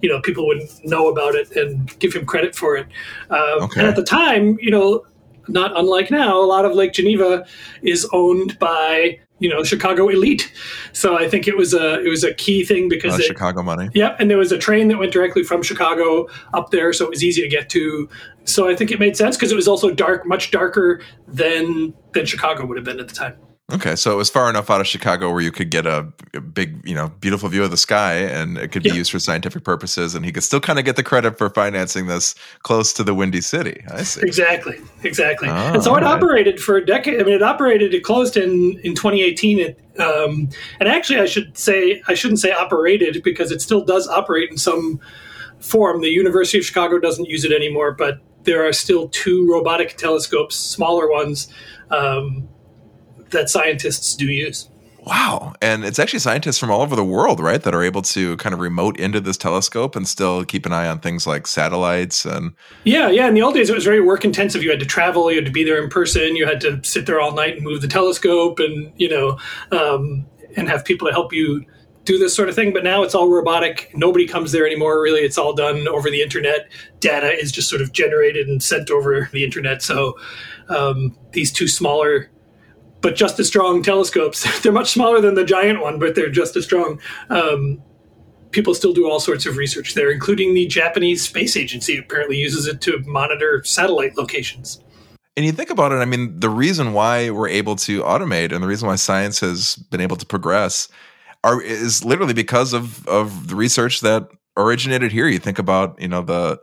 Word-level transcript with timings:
you 0.00 0.08
know, 0.08 0.18
people 0.22 0.46
wouldn't 0.46 0.70
know 0.82 1.08
about 1.08 1.34
it 1.34 1.54
and 1.54 1.98
give 1.98 2.14
him 2.14 2.24
credit 2.24 2.54
for 2.54 2.74
it. 2.74 2.86
Uh, 3.28 3.58
okay. 3.60 3.80
And 3.80 3.88
at 3.88 3.96
the 3.96 4.02
time, 4.02 4.56
you 4.58 4.70
know, 4.70 5.04
not 5.50 5.76
unlike 5.78 6.10
now, 6.10 6.38
a 6.38 6.46
lot 6.46 6.64
of 6.64 6.72
Lake 6.74 6.92
Geneva 6.92 7.46
is 7.82 8.08
owned 8.12 8.58
by 8.58 9.18
you 9.38 9.48
know 9.48 9.64
Chicago 9.64 10.08
elite. 10.08 10.52
So 10.92 11.18
I 11.18 11.28
think 11.28 11.48
it 11.48 11.56
was 11.56 11.74
a 11.74 12.00
it 12.04 12.08
was 12.08 12.24
a 12.24 12.32
key 12.34 12.64
thing 12.64 12.88
because 12.88 13.14
uh, 13.14 13.18
it, 13.18 13.24
Chicago 13.24 13.62
money. 13.62 13.88
Yep, 13.94 14.16
and 14.20 14.30
there 14.30 14.38
was 14.38 14.52
a 14.52 14.58
train 14.58 14.88
that 14.88 14.98
went 14.98 15.12
directly 15.12 15.42
from 15.42 15.62
Chicago 15.62 16.28
up 16.54 16.70
there, 16.70 16.92
so 16.92 17.04
it 17.04 17.10
was 17.10 17.24
easy 17.24 17.42
to 17.42 17.48
get 17.48 17.68
to. 17.70 18.08
So 18.44 18.68
I 18.68 18.76
think 18.76 18.90
it 18.90 19.00
made 19.00 19.16
sense 19.16 19.36
because 19.36 19.52
it 19.52 19.56
was 19.56 19.68
also 19.68 19.90
dark, 19.90 20.26
much 20.26 20.50
darker 20.50 21.00
than 21.26 21.94
than 22.12 22.26
Chicago 22.26 22.66
would 22.66 22.76
have 22.76 22.84
been 22.84 23.00
at 23.00 23.08
the 23.08 23.14
time. 23.14 23.36
Okay, 23.72 23.96
so 23.96 24.12
it 24.12 24.16
was 24.16 24.30
far 24.30 24.50
enough 24.50 24.70
out 24.70 24.80
of 24.80 24.86
Chicago 24.86 25.30
where 25.30 25.40
you 25.40 25.52
could 25.52 25.70
get 25.70 25.86
a, 25.86 26.06
a 26.34 26.40
big, 26.40 26.80
you 26.86 26.94
know, 26.94 27.08
beautiful 27.20 27.48
view 27.48 27.62
of 27.62 27.70
the 27.70 27.76
sky, 27.76 28.14
and 28.14 28.58
it 28.58 28.72
could 28.72 28.82
be 28.82 28.90
yeah. 28.90 28.96
used 28.96 29.10
for 29.10 29.18
scientific 29.18 29.64
purposes, 29.64 30.14
and 30.14 30.24
he 30.24 30.32
could 30.32 30.42
still 30.42 30.60
kind 30.60 30.78
of 30.78 30.84
get 30.84 30.96
the 30.96 31.02
credit 31.02 31.38
for 31.38 31.50
financing 31.50 32.06
this 32.06 32.34
close 32.62 32.92
to 32.94 33.04
the 33.04 33.14
Windy 33.14 33.40
City. 33.40 33.82
I 33.90 34.02
see. 34.02 34.22
Exactly, 34.22 34.78
exactly. 35.02 35.48
Oh, 35.48 35.74
and 35.74 35.82
so 35.82 35.94
it 35.94 36.02
right. 36.02 36.04
operated 36.04 36.60
for 36.60 36.76
a 36.76 36.84
decade. 36.84 37.20
I 37.20 37.24
mean, 37.24 37.34
it 37.34 37.42
operated. 37.42 37.94
It 37.94 38.02
closed 38.02 38.36
in 38.36 38.78
in 38.82 38.94
2018. 38.94 39.58
It, 39.58 40.00
um, 40.00 40.48
and 40.78 40.88
actually, 40.88 41.20
I 41.20 41.26
should 41.26 41.56
say 41.56 42.02
I 42.08 42.14
shouldn't 42.14 42.40
say 42.40 42.52
operated 42.52 43.22
because 43.22 43.52
it 43.52 43.60
still 43.60 43.84
does 43.84 44.08
operate 44.08 44.50
in 44.50 44.56
some 44.56 45.00
form. 45.60 46.00
The 46.00 46.10
University 46.10 46.58
of 46.58 46.64
Chicago 46.64 46.98
doesn't 46.98 47.26
use 47.26 47.44
it 47.44 47.52
anymore, 47.52 47.92
but 47.92 48.20
there 48.44 48.66
are 48.66 48.72
still 48.72 49.08
two 49.08 49.50
robotic 49.50 49.96
telescopes, 49.96 50.56
smaller 50.56 51.10
ones. 51.10 51.52
Um, 51.90 52.48
that 53.30 53.50
scientists 53.50 54.14
do 54.14 54.26
use. 54.26 54.68
Wow. 55.06 55.54
And 55.62 55.84
it's 55.84 55.98
actually 55.98 56.18
scientists 56.18 56.58
from 56.58 56.70
all 56.70 56.82
over 56.82 56.94
the 56.94 57.04
world, 57.04 57.40
right, 57.40 57.62
that 57.62 57.74
are 57.74 57.82
able 57.82 58.02
to 58.02 58.36
kind 58.36 58.52
of 58.52 58.60
remote 58.60 58.98
into 58.98 59.20
this 59.20 59.36
telescope 59.36 59.96
and 59.96 60.06
still 60.06 60.44
keep 60.44 60.66
an 60.66 60.72
eye 60.72 60.86
on 60.86 61.00
things 61.00 61.26
like 61.26 61.46
satellites 61.46 62.24
and 62.24 62.52
Yeah, 62.84 63.08
yeah. 63.08 63.26
In 63.26 63.34
the 63.34 63.42
old 63.42 63.54
days 63.54 63.70
it 63.70 63.74
was 63.74 63.84
very 63.84 64.00
work 64.00 64.24
intensive. 64.24 64.62
You 64.62 64.70
had 64.70 64.80
to 64.80 64.86
travel, 64.86 65.30
you 65.30 65.38
had 65.38 65.46
to 65.46 65.52
be 65.52 65.64
there 65.64 65.82
in 65.82 65.88
person, 65.88 66.36
you 66.36 66.46
had 66.46 66.60
to 66.60 66.80
sit 66.84 67.06
there 67.06 67.20
all 67.20 67.32
night 67.32 67.56
and 67.56 67.64
move 67.64 67.80
the 67.80 67.88
telescope 67.88 68.58
and, 68.58 68.92
you 68.96 69.08
know, 69.08 69.38
um, 69.72 70.26
and 70.56 70.68
have 70.68 70.84
people 70.84 71.08
to 71.08 71.14
help 71.14 71.32
you 71.32 71.64
do 72.04 72.18
this 72.18 72.34
sort 72.34 72.48
of 72.48 72.54
thing. 72.54 72.72
But 72.72 72.84
now 72.84 73.02
it's 73.02 73.14
all 73.14 73.30
robotic. 73.30 73.90
Nobody 73.94 74.26
comes 74.26 74.52
there 74.52 74.66
anymore, 74.66 75.00
really. 75.00 75.20
It's 75.20 75.38
all 75.38 75.54
done 75.54 75.88
over 75.88 76.10
the 76.10 76.22
internet. 76.22 76.68
Data 77.00 77.32
is 77.32 77.52
just 77.52 77.70
sort 77.70 77.82
of 77.82 77.92
generated 77.92 78.48
and 78.48 78.62
sent 78.62 78.90
over 78.90 79.28
the 79.32 79.44
internet. 79.44 79.82
So 79.82 80.18
um, 80.68 81.16
these 81.32 81.52
two 81.52 81.68
smaller 81.68 82.30
but 83.00 83.16
just 83.16 83.38
as 83.38 83.46
strong 83.46 83.82
telescopes. 83.82 84.60
they're 84.62 84.72
much 84.72 84.90
smaller 84.90 85.20
than 85.20 85.34
the 85.34 85.44
giant 85.44 85.80
one, 85.80 85.98
but 85.98 86.14
they're 86.14 86.30
just 86.30 86.56
as 86.56 86.64
strong. 86.64 87.00
Um, 87.28 87.82
people 88.50 88.74
still 88.74 88.92
do 88.92 89.08
all 89.08 89.20
sorts 89.20 89.46
of 89.46 89.56
research 89.56 89.94
there, 89.94 90.10
including 90.10 90.54
the 90.54 90.66
Japanese 90.66 91.22
Space 91.22 91.56
Agency 91.56 91.96
apparently 91.96 92.36
uses 92.36 92.66
it 92.66 92.80
to 92.82 92.98
monitor 93.06 93.62
satellite 93.64 94.16
locations. 94.16 94.82
And 95.36 95.46
you 95.46 95.52
think 95.52 95.70
about 95.70 95.92
it, 95.92 95.96
I 95.96 96.04
mean, 96.04 96.38
the 96.38 96.50
reason 96.50 96.92
why 96.92 97.30
we're 97.30 97.48
able 97.48 97.76
to 97.76 98.02
automate 98.02 98.52
and 98.52 98.62
the 98.62 98.66
reason 98.66 98.88
why 98.88 98.96
science 98.96 99.40
has 99.40 99.76
been 99.76 100.00
able 100.00 100.16
to 100.16 100.26
progress 100.26 100.88
are 101.44 101.62
is 101.62 102.04
literally 102.04 102.34
because 102.34 102.74
of 102.74 103.06
of 103.08 103.48
the 103.48 103.56
research 103.56 104.00
that 104.00 104.28
originated 104.56 105.12
here. 105.12 105.26
You 105.26 105.38
think 105.38 105.58
about, 105.58 105.98
you 106.00 106.08
know, 106.08 106.22
the 106.22 106.60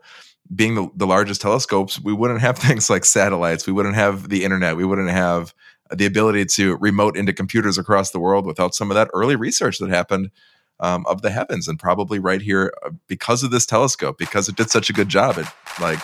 being 0.54 0.76
the, 0.76 0.90
the 0.96 1.08
largest 1.08 1.42
telescopes, 1.42 2.00
we 2.00 2.14
wouldn't 2.14 2.42
have 2.42 2.58
things 2.58 2.90
like 2.90 3.06
satellites, 3.06 3.66
we 3.66 3.74
wouldn't 3.74 3.96
have 3.96 4.30
the 4.30 4.44
internet, 4.44 4.78
we 4.78 4.86
wouldn't 4.86 5.10
have 5.10 5.54
the 5.94 6.06
ability 6.06 6.46
to 6.46 6.78
remote 6.78 7.18
into 7.18 7.34
computers 7.34 7.78
across 7.78 8.12
the 8.12 8.20
world 8.20 8.46
without 8.46 8.76
some 8.76 8.92
of 8.92 8.96
that 8.96 9.10
early 9.14 9.36
research 9.36 9.78
that 9.80 9.90
happened 9.90 10.32
um, 10.80 11.06
of 11.08 11.22
the 11.22 11.30
heavens 11.30 11.68
and 11.68 11.80
probably 11.80 12.20
right 12.20 12.42
here 12.42 12.74
uh, 12.86 12.90
because 13.08 13.44
of 13.44 13.52
this 13.52 13.66
telescope 13.66 14.18
because 14.18 14.48
it 14.48 14.56
did 14.56 14.70
such 14.70 14.90
a 14.90 14.94
good 14.94 15.10
job. 15.10 15.38
It 15.38 15.48
like 15.82 16.00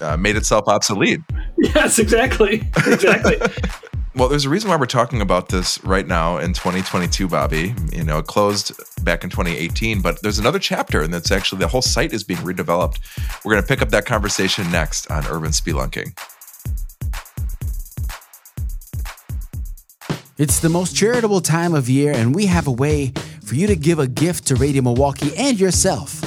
uh, 0.00 0.16
made 0.16 0.36
itself 0.36 0.68
obsolete. 0.68 1.20
Yes 1.58 1.98
exactly. 1.98 2.62
Exactly. 2.86 3.36
Well 4.16 4.28
there's 4.28 4.44
a 4.44 4.48
reason 4.48 4.68
why 4.68 4.76
we're 4.76 4.86
talking 4.86 5.20
about 5.20 5.50
this 5.50 5.82
right 5.84 6.06
now 6.06 6.38
in 6.38 6.52
2022 6.52 7.28
bobby 7.28 7.74
you 7.92 8.02
know 8.02 8.18
it 8.18 8.26
closed 8.26 8.72
back 9.04 9.22
in 9.22 9.30
2018 9.30 10.02
but 10.02 10.20
there's 10.20 10.40
another 10.40 10.58
chapter 10.58 11.00
and 11.00 11.14
that's 11.14 11.30
actually 11.30 11.60
the 11.60 11.68
whole 11.68 11.80
site 11.80 12.12
is 12.12 12.24
being 12.24 12.40
redeveloped. 12.40 12.98
We're 13.44 13.52
going 13.52 13.62
to 13.62 13.68
pick 13.68 13.82
up 13.82 13.90
that 13.90 14.06
conversation 14.06 14.70
next 14.72 15.08
on 15.12 15.24
urban 15.28 15.52
spelunking 15.52 16.18
It's 20.40 20.58
the 20.58 20.70
most 20.70 20.96
charitable 20.96 21.42
time 21.42 21.74
of 21.74 21.90
year, 21.90 22.12
and 22.12 22.34
we 22.34 22.46
have 22.46 22.66
a 22.66 22.70
way 22.70 23.12
for 23.44 23.56
you 23.56 23.66
to 23.66 23.76
give 23.76 23.98
a 23.98 24.06
gift 24.06 24.46
to 24.46 24.54
Radio 24.56 24.80
Milwaukee 24.80 25.36
and 25.36 25.60
yourself. 25.60 26.18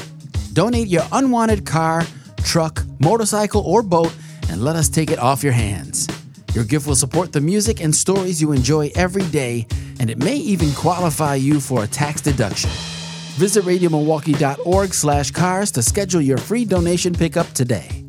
Donate 0.53 0.87
your 0.87 1.01
unwanted 1.11 1.65
car, 1.65 2.03
truck, 2.43 2.83
motorcycle, 2.99 3.63
or 3.63 3.81
boat, 3.81 4.13
and 4.49 4.63
let 4.63 4.75
us 4.75 4.87
take 4.87 5.09
it 5.09 5.17
off 5.17 5.41
your 5.41 5.51
hands. 5.51 6.07
Your 6.53 6.63
gift 6.63 6.85
will 6.85 6.95
support 6.95 7.33
the 7.33 7.41
music 7.41 7.81
and 7.81 7.95
stories 7.95 8.39
you 8.39 8.51
enjoy 8.51 8.91
every 8.93 9.25
day, 9.29 9.65
and 9.99 10.11
it 10.11 10.19
may 10.19 10.35
even 10.35 10.71
qualify 10.73 11.33
you 11.33 11.59
for 11.59 11.83
a 11.83 11.87
tax 11.87 12.21
deduction. 12.21 12.69
Visit 13.39 13.63
radiomilwaukee.org 13.63 14.93
slash 14.93 15.31
cars 15.31 15.71
to 15.71 15.81
schedule 15.81 16.21
your 16.21 16.37
free 16.37 16.65
donation 16.65 17.15
pickup 17.15 17.47
today. 17.53 18.02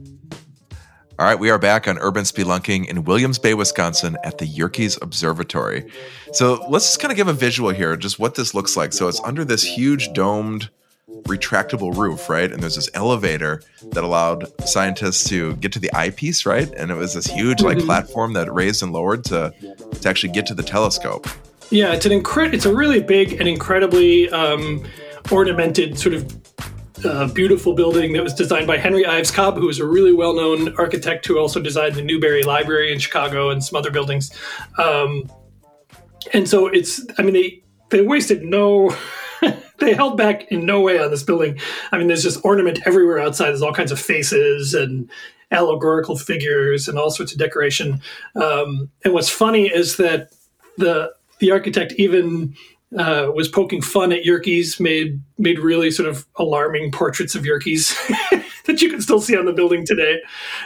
All 1.16 1.26
right, 1.26 1.38
we 1.38 1.48
are 1.48 1.60
back 1.60 1.86
on 1.86 1.97
Urban 1.98 2.25
Spelunking 2.25 2.88
in 2.88 3.04
Williams 3.04 3.38
Bay, 3.38 3.54
Wisconsin 3.54 4.16
at 4.25 4.38
the 4.38 4.47
Yerkes 4.47 4.98
Observatory. 5.00 5.88
So 6.32 6.66
let's 6.69 6.86
just 6.86 6.98
kind 6.98 7.12
of 7.12 7.16
give 7.16 7.28
a 7.28 7.33
visual 7.33 7.71
here, 7.71 7.97
just 7.97 8.18
what 8.18 8.34
this 8.34 8.53
looks 8.53 8.77
like. 8.77 8.92
So 8.92 9.06
it's 9.06 9.21
under 9.22 9.44
this 9.44 9.62
huge 9.62 10.12
domed 10.12 10.71
retractable 11.22 11.97
roof, 11.97 12.28
right? 12.28 12.50
And 12.50 12.60
there's 12.60 12.74
this 12.74 12.91
elevator 12.94 13.62
that 13.92 14.03
allowed 14.03 14.50
scientists 14.66 15.22
to 15.28 15.54
get 15.56 15.71
to 15.72 15.78
the 15.78 15.94
eyepiece, 15.94 16.44
right? 16.47 16.68
And 16.74 16.91
it 16.91 16.94
was 16.94 17.15
this 17.15 17.27
huge 17.27 17.62
like 17.62 17.77
mm-hmm. 17.78 17.86
platform 17.86 18.33
that 18.33 18.53
raised 18.53 18.83
and 18.83 18.92
lowered 18.92 19.24
to 19.27 19.54
to 20.00 20.09
actually 20.09 20.33
get 20.33 20.47
to 20.47 20.54
the 20.54 20.65
telescope. 20.65 21.28
Yeah, 21.71 21.92
it's 21.92 22.06
an 22.06 22.12
incredible. 22.12 22.56
It's 22.56 22.66
a 22.66 22.74
really 22.74 23.00
big 23.00 23.34
and 23.34 23.48
incredibly 23.48 24.28
um, 24.30 24.84
ornamented 25.30 25.97
sort 25.97 26.16
of 26.16 26.53
uh, 27.04 27.28
beautiful 27.28 27.74
building 27.74 28.12
that 28.15 28.22
was 28.22 28.34
designed 28.34 28.66
by 28.66 28.78
Henry 28.78 29.04
Ives 29.04 29.30
Cobb, 29.30 29.56
who 29.56 29.66
was 29.66 29.78
a 29.78 29.86
really 29.86 30.12
well 30.12 30.34
known 30.34 30.74
architect 30.77 31.27
who 31.27 31.39
also 31.39 31.60
designed 31.60 31.95
the 31.95 32.03
Newberry 32.03 32.42
Library 32.42 32.92
in 32.92 32.98
Chicago 32.98 33.51
and 33.51 33.62
some 33.62 33.77
other 33.77 33.91
buildings. 33.91 34.33
Um, 34.78 35.30
and 36.33 36.48
so 36.48 36.66
it's, 36.66 37.04
I 37.18 37.22
mean, 37.22 37.34
they, 37.34 37.62
they 37.91 38.03
wasted 38.03 38.42
no. 38.42 38.95
they 39.78 39.92
held 39.95 40.16
back 40.16 40.51
in 40.51 40.65
no 40.65 40.80
way 40.80 40.98
on 40.98 41.10
this 41.10 41.22
building. 41.22 41.59
I 41.92 41.98
mean, 41.98 42.06
there's 42.06 42.22
just 42.22 42.45
ornament 42.45 42.80
everywhere 42.86 43.18
outside. 43.18 43.47
There's 43.47 43.62
all 43.62 43.74
kinds 43.74 43.92
of 43.92 44.01
faces 44.01 44.74
and 44.74 45.10
allegorical 45.51 46.16
figures 46.16 46.89
and 46.89 46.98
all 46.98 47.10
sorts 47.10 47.33
of 47.33 47.39
decoration. 47.39 48.01
Um, 48.34 48.91
and 49.04 49.12
what's 49.12 49.28
funny 49.28 49.68
is 49.68 49.97
that 49.97 50.33
the 50.77 51.12
the 51.41 51.51
architect 51.51 51.92
even 51.98 52.54
uh, 52.98 53.30
was 53.34 53.48
poking 53.48 53.82
fun 53.82 54.12
at 54.12 54.24
Yerkes, 54.24 54.78
made 54.80 55.20
made 55.38 55.58
really 55.58 55.91
sort 55.91 56.08
of 56.08 56.26
alarming 56.36 56.92
portraits 56.92 57.34
of 57.34 57.44
Yerkes 57.44 57.94
that 58.66 58.80
you 58.80 58.88
can 58.88 59.00
still 59.00 59.20
see 59.20 59.36
on 59.36 59.44
the 59.46 59.52
building 59.52 59.84
today. 59.84 60.20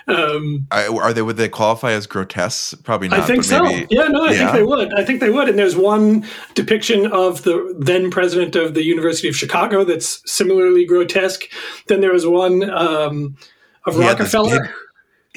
Um, 0.07 0.67
I, 0.71 0.87
are 0.89 1.13
they 1.13 1.23
would 1.23 1.37
they 1.37 1.49
qualify 1.49 1.93
as 1.93 2.07
grotesque? 2.07 2.83
Probably 2.85 3.09
not. 3.09 3.21
I 3.21 3.23
think 3.27 3.45
so. 3.45 3.63
maybe- 3.63 3.87
Yeah, 3.91 4.09
no, 4.09 4.27
I 4.27 4.33
Yeah. 4.33 4.39
think 4.39 4.53
they 4.53 4.63
would. 4.63 4.95
I 4.95 5.05
think 5.05 5.21
they 5.21 5.31
would. 5.31 5.49
And 5.49 5.59
there's 5.59 5.77
one 5.77 6.27
depiction 6.55 7.07
of 7.07 7.43
the 7.45 7.75
then 7.79 8.11
president 8.11 8.57
of 8.57 8.75
the 8.75 8.85
University 8.85 9.29
of 9.29 9.37
Chicago 9.37 9.85
that's 9.85 10.21
similarly 10.31 10.85
grotesque. 10.85 11.45
Then 11.87 12.01
there 12.01 12.13
was 12.13 12.27
one 12.27 12.69
um, 12.71 13.37
of 13.87 13.95
He 13.95 14.01
Rockefeller. 14.01 14.71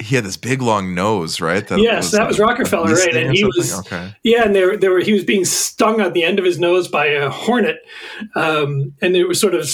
He 0.02 0.16
had 0.16 0.24
this 0.24 0.36
big 0.36 0.60
long 0.60 0.94
nose, 0.94 1.40
right? 1.40 1.68
Yes, 1.70 2.10
that 2.10 2.26
was 2.26 2.38
Rockefeller, 2.38 2.92
right? 2.94 3.16
And 3.16 3.34
he 3.34 3.44
was 3.44 3.78
okay. 3.80 4.14
Yeah, 4.22 4.44
and 4.44 4.54
there, 4.54 4.76
there 4.76 4.90
were, 4.90 5.00
he 5.00 5.12
was 5.12 5.24
being 5.24 5.44
stung 5.44 6.00
on 6.00 6.12
the 6.12 6.24
end 6.24 6.38
of 6.38 6.44
his 6.44 6.58
nose 6.58 6.88
by 6.88 7.06
a 7.06 7.30
hornet, 7.30 7.78
um, 8.34 8.92
and 9.00 9.16
it 9.16 9.26
was 9.26 9.40
sort 9.40 9.54
of 9.54 9.68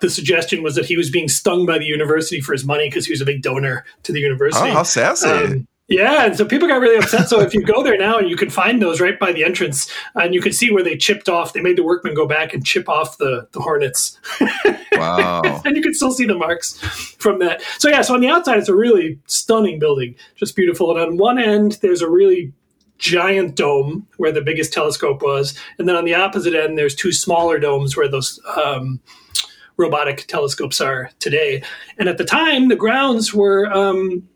the 0.00 0.10
suggestion 0.10 0.62
was 0.62 0.74
that 0.74 0.84
he 0.84 0.96
was 0.96 1.10
being 1.10 1.28
stung 1.28 1.66
by 1.66 1.78
the 1.78 1.84
university 1.84 2.40
for 2.40 2.52
his 2.52 2.64
money 2.64 2.88
because 2.88 3.06
he 3.06 3.12
was 3.12 3.20
a 3.20 3.24
big 3.24 3.42
donor 3.42 3.84
to 4.02 4.12
the 4.12 4.20
university. 4.20 4.68
Oh, 4.68 4.72
how 4.72 4.82
sassy! 4.82 5.28
Um, 5.28 5.68
yeah, 5.88 6.26
and 6.26 6.36
so 6.36 6.44
people 6.44 6.66
got 6.66 6.80
really 6.80 6.96
upset. 6.96 7.28
So 7.28 7.40
if 7.40 7.54
you 7.54 7.62
go 7.62 7.84
there 7.84 7.96
now, 7.96 8.18
and 8.18 8.28
you 8.28 8.36
can 8.36 8.50
find 8.50 8.82
those 8.82 9.00
right 9.00 9.16
by 9.16 9.30
the 9.30 9.44
entrance, 9.44 9.88
and 10.16 10.34
you 10.34 10.40
can 10.40 10.52
see 10.52 10.72
where 10.72 10.82
they 10.82 10.96
chipped 10.96 11.28
off. 11.28 11.52
They 11.52 11.60
made 11.60 11.78
the 11.78 11.84
workmen 11.84 12.14
go 12.14 12.26
back 12.26 12.52
and 12.52 12.66
chip 12.66 12.88
off 12.88 13.18
the 13.18 13.46
the 13.52 13.60
hornets, 13.60 14.18
wow. 14.92 15.42
and 15.64 15.76
you 15.76 15.82
can 15.82 15.94
still 15.94 16.10
see 16.10 16.26
the 16.26 16.34
marks 16.34 16.76
from 17.18 17.38
that. 17.38 17.62
So 17.78 17.88
yeah, 17.88 18.02
so 18.02 18.14
on 18.14 18.20
the 18.20 18.28
outside, 18.28 18.58
it's 18.58 18.68
a 18.68 18.74
really 18.74 19.20
stunning 19.26 19.78
building, 19.78 20.16
just 20.34 20.56
beautiful. 20.56 20.90
And 20.90 20.98
on 20.98 21.16
one 21.18 21.38
end, 21.38 21.78
there's 21.82 22.02
a 22.02 22.10
really 22.10 22.52
giant 22.98 23.54
dome 23.54 24.08
where 24.16 24.32
the 24.32 24.40
biggest 24.40 24.72
telescope 24.72 25.22
was, 25.22 25.56
and 25.78 25.88
then 25.88 25.94
on 25.94 26.04
the 26.04 26.14
opposite 26.14 26.54
end, 26.54 26.76
there's 26.76 26.96
two 26.96 27.12
smaller 27.12 27.60
domes 27.60 27.96
where 27.96 28.08
those. 28.08 28.40
Um, 28.56 29.00
robotic 29.78 30.26
telescopes 30.26 30.80
are 30.80 31.10
today 31.18 31.62
and 31.98 32.08
at 32.08 32.16
the 32.16 32.24
time 32.24 32.68
the 32.68 32.74
grounds 32.76 33.34
were 33.34 33.70
um, 33.70 34.26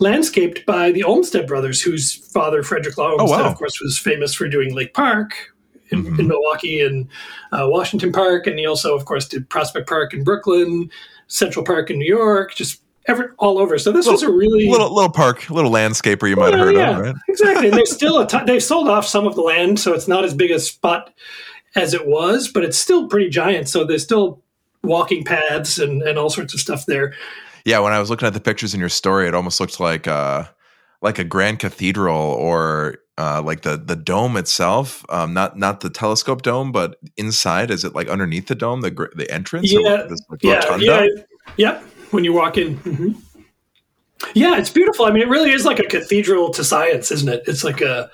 landscaped 0.00 0.64
by 0.66 0.90
the 0.90 1.04
Olmsted 1.04 1.46
brothers, 1.46 1.82
whose 1.82 2.12
father, 2.12 2.62
Frederick 2.62 2.96
Law 2.96 3.12
Olmsted, 3.12 3.40
wow. 3.40 3.50
of 3.50 3.56
course, 3.56 3.80
was 3.80 3.98
famous 3.98 4.34
for 4.34 4.48
doing 4.48 4.74
Lake 4.74 4.94
Park 4.94 5.34
in, 5.90 6.06
in 6.18 6.28
Milwaukee 6.28 6.80
and 6.80 7.08
uh, 7.52 7.66
Washington 7.68 8.12
Park. 8.12 8.46
And 8.46 8.58
he 8.58 8.66
also, 8.66 8.96
of 8.96 9.04
course, 9.04 9.28
did 9.28 9.48
Prospect 9.48 9.88
Park 9.88 10.14
in 10.14 10.24
Brooklyn, 10.24 10.90
Central 11.28 11.64
Park 11.64 11.90
in 11.90 11.98
New 11.98 12.06
York, 12.06 12.54
just 12.54 12.80
every, 13.06 13.26
all 13.38 13.58
over. 13.58 13.78
So 13.78 13.92
this 13.92 14.06
was 14.06 14.22
a 14.22 14.30
really 14.30 14.68
little 14.68 14.92
little 14.94 15.12
park, 15.12 15.48
little 15.50 15.70
landscaper 15.70 16.28
you 16.28 16.36
might 16.36 16.54
have 16.54 16.60
Well, 16.60 16.64
heard 16.66 16.76
yeah, 16.76 16.98
of, 16.98 17.00
right? 17.00 17.14
exactly. 17.28 17.68
And 17.68 17.76
there's 17.76 17.92
still 17.92 18.18
a 18.20 18.26
ton, 18.26 18.46
they've 18.46 18.62
sold 18.62 18.88
off 18.88 19.06
some 19.06 19.26
of 19.26 19.34
the 19.34 19.42
land, 19.42 19.78
so 19.78 19.92
it's 19.92 20.08
not 20.08 20.24
as 20.24 20.34
big 20.34 20.50
a 20.50 20.58
spot 20.58 21.12
as 21.76 21.94
it 21.94 22.06
was, 22.06 22.48
but 22.48 22.64
it's 22.64 22.78
still 22.78 23.08
pretty 23.08 23.28
giant. 23.28 23.68
So 23.68 23.84
there's 23.84 24.04
still 24.04 24.42
walking 24.82 25.24
paths 25.24 25.78
and, 25.78 26.02
and 26.02 26.18
all 26.18 26.30
sorts 26.30 26.54
of 26.54 26.60
stuff 26.60 26.86
there. 26.86 27.14
Yeah, 27.64 27.78
when 27.78 27.92
I 27.92 27.98
was 27.98 28.10
looking 28.10 28.26
at 28.26 28.34
the 28.34 28.40
pictures 28.40 28.74
in 28.74 28.80
your 28.80 28.88
story, 28.88 29.26
it 29.26 29.34
almost 29.34 29.60
looked 29.60 29.80
like 29.80 30.06
uh 30.06 30.44
like 31.00 31.18
a 31.18 31.24
grand 31.24 31.58
cathedral 31.58 32.16
or 32.16 32.96
uh, 33.16 33.40
like 33.42 33.62
the 33.62 33.76
the 33.76 33.94
dome 33.94 34.36
itself, 34.36 35.04
um, 35.08 35.32
not 35.34 35.56
not 35.56 35.80
the 35.80 35.90
telescope 35.90 36.42
dome, 36.42 36.72
but 36.72 36.98
inside. 37.16 37.70
Is 37.70 37.84
it 37.84 37.94
like 37.94 38.08
underneath 38.08 38.48
the 38.48 38.54
dome, 38.54 38.80
the 38.80 38.90
the 39.14 39.30
entrance? 39.30 39.72
Yeah, 39.72 40.08
like, 40.28 40.42
yeah, 40.42 40.76
yeah, 40.78 41.06
yep. 41.56 41.82
When 42.10 42.24
you 42.24 42.32
walk 42.32 42.58
in, 42.58 42.78
Mhm. 42.78 43.14
yeah, 44.34 44.58
it's 44.58 44.70
beautiful. 44.70 45.04
I 45.04 45.10
mean, 45.12 45.22
it 45.22 45.28
really 45.28 45.52
is 45.52 45.64
like 45.64 45.78
a 45.78 45.84
cathedral 45.84 46.50
to 46.54 46.64
science, 46.64 47.12
isn't 47.12 47.28
it? 47.28 47.44
It's 47.46 47.62
like 47.62 47.80
a 47.80 48.10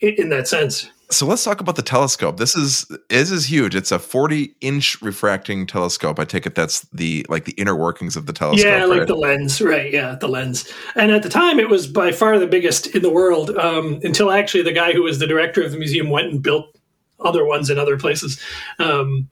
in 0.00 0.28
that 0.28 0.46
sense. 0.46 0.88
So 1.10 1.26
let's 1.26 1.42
talk 1.42 1.60
about 1.60 1.76
the 1.76 1.82
telescope. 1.82 2.36
This 2.36 2.54
is 2.54 2.86
this 3.08 3.30
is 3.30 3.50
huge. 3.50 3.74
It's 3.74 3.90
a 3.90 3.98
40 3.98 4.54
inch 4.60 5.00
refracting 5.02 5.66
telescope. 5.66 6.20
I 6.20 6.24
take 6.24 6.46
it 6.46 6.54
that's 6.54 6.82
the 6.92 7.26
like 7.28 7.46
the 7.46 7.52
inner 7.52 7.74
workings 7.74 8.16
of 8.16 8.26
the 8.26 8.32
telescope. 8.32 8.64
yeah, 8.64 8.84
like 8.84 9.00
right? 9.00 9.08
the 9.08 9.16
lens, 9.16 9.60
right? 9.60 9.92
Yeah, 9.92 10.14
the 10.14 10.28
lens. 10.28 10.70
And 10.94 11.10
at 11.10 11.22
the 11.24 11.28
time, 11.28 11.58
it 11.58 11.68
was 11.68 11.88
by 11.88 12.12
far 12.12 12.38
the 12.38 12.46
biggest 12.46 12.86
in 12.88 13.02
the 13.02 13.10
world. 13.10 13.50
Um, 13.50 14.00
until 14.04 14.30
actually, 14.30 14.62
the 14.62 14.72
guy 14.72 14.92
who 14.92 15.02
was 15.02 15.18
the 15.18 15.26
director 15.26 15.62
of 15.62 15.72
the 15.72 15.78
museum 15.78 16.10
went 16.10 16.30
and 16.30 16.42
built 16.42 16.76
other 17.18 17.44
ones 17.44 17.70
in 17.70 17.78
other 17.78 17.98
places. 17.98 18.40
Um, 18.78 19.28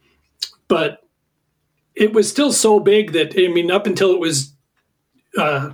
but 0.67 1.05
it 1.95 2.13
was 2.13 2.29
still 2.29 2.53
so 2.53 2.81
big 2.81 3.13
that 3.13 3.35
I 3.37 3.49
mean, 3.49 3.71
up 3.71 3.87
until 3.87 4.13
it 4.13 4.21
was 4.21 4.53
uh, 5.37 5.71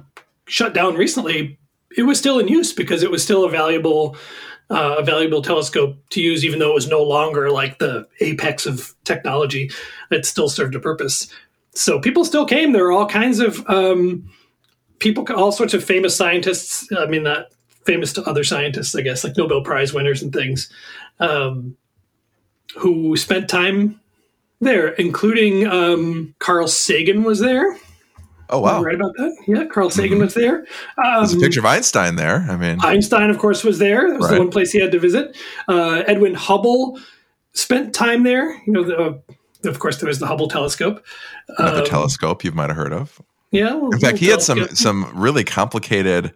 shut 0.47 0.75
down 0.75 0.97
recently, 0.97 1.59
it 1.97 2.03
was 2.03 2.19
still 2.19 2.39
in 2.39 2.49
use 2.49 2.73
because 2.73 3.03
it 3.03 3.11
was 3.11 3.23
still 3.23 3.45
a 3.45 3.51
valuable. 3.51 4.17
Uh, 4.71 4.97
a 4.99 5.05
valuable 5.05 5.43
telescope 5.43 5.95
to 6.09 6.23
use, 6.23 6.43
even 6.43 6.59
though 6.59 6.71
it 6.71 6.75
was 6.75 6.89
no 6.89 7.03
longer 7.03 7.51
like 7.51 7.79
the 7.79 8.09
apex 8.21 8.65
of 8.65 8.95
technology, 9.05 9.71
it 10.11 10.25
still 10.25 10.49
served 10.49 10.75
a 10.75 10.81
purpose 10.81 11.31
so 11.75 11.99
people 11.99 12.25
still 12.25 12.47
came. 12.47 12.73
There 12.73 12.85
were 12.85 12.93
all 12.93 13.07
kinds 13.07 13.41
of 13.41 13.69
um, 13.69 14.31
people, 15.01 15.27
all 15.35 15.53
sorts 15.53 15.75
of 15.75 15.85
famous 15.85 16.17
scientists. 16.17 16.89
I 16.97 17.07
mean, 17.07 17.25
not 17.25 17.49
famous 17.85 18.13
to 18.15 18.23
other 18.23 18.45
scientists, 18.45 18.95
I 18.95 19.03
guess, 19.03 19.25
like 19.25 19.37
Nobel 19.37 19.63
Prize 19.63 19.93
winners 19.93 20.23
and 20.23 20.33
things, 20.33 20.71
um, 21.19 21.77
who 22.77 23.17
spent 23.17 23.49
time 23.49 24.01
there, 24.61 24.89
including 24.89 25.67
um, 25.67 26.35
Carl 26.39 26.69
Sagan 26.69 27.25
was 27.25 27.41
there. 27.41 27.77
Oh 28.51 28.61
wow, 28.61 28.83
Right 28.83 28.95
about 28.95 29.13
that? 29.17 29.37
Yeah, 29.47 29.65
Carl 29.67 29.91
Sagan 29.91 30.19
was 30.19 30.35
there. 30.35 30.67
Um, 30.99 31.05
there's 31.19 31.35
a 31.35 31.39
picture 31.39 31.61
of 31.61 31.67
Einstein 31.67 32.17
there. 32.17 32.47
I 32.49 32.57
mean, 32.57 32.79
Einstein, 32.83 33.31
of 33.31 33.39
course, 33.39 33.65
was 33.65 33.79
there. 33.79 34.09
That 34.11 34.19
was 34.19 34.29
Right. 34.31 34.35
the 34.37 34.41
one 34.41 34.51
place 34.51 34.73
he 34.73 34.81
had 34.81 34.93
to 34.93 34.99
visit. 34.99 35.37
Uh, 35.69 36.03
Edwin 36.07 36.35
Hubble 36.35 36.99
spent 37.53 37.95
time 37.95 38.23
there. 38.25 38.51
You 38.67 38.73
know, 38.73 38.85
the, 38.85 39.69
of 39.69 39.79
course, 39.79 39.99
there 39.99 40.09
was 40.09 40.19
the 40.19 40.27
Hubble 40.27 40.49
telescope. 40.49 41.05
another 41.59 41.81
Um, 41.81 41.87
telescope 41.87 42.45
you 42.45 42.53
might 42.53 42.69
have 42.71 42.77
heard 42.77 42.93
of. 42.93 43.21
Yeah. 43.51 43.75
In 43.75 44.01
fact, 44.01 44.19
he 44.19 44.27
had 44.27 44.43
some 44.43 44.67
some 44.69 45.11
really 45.15 45.45
complicated 45.45 46.35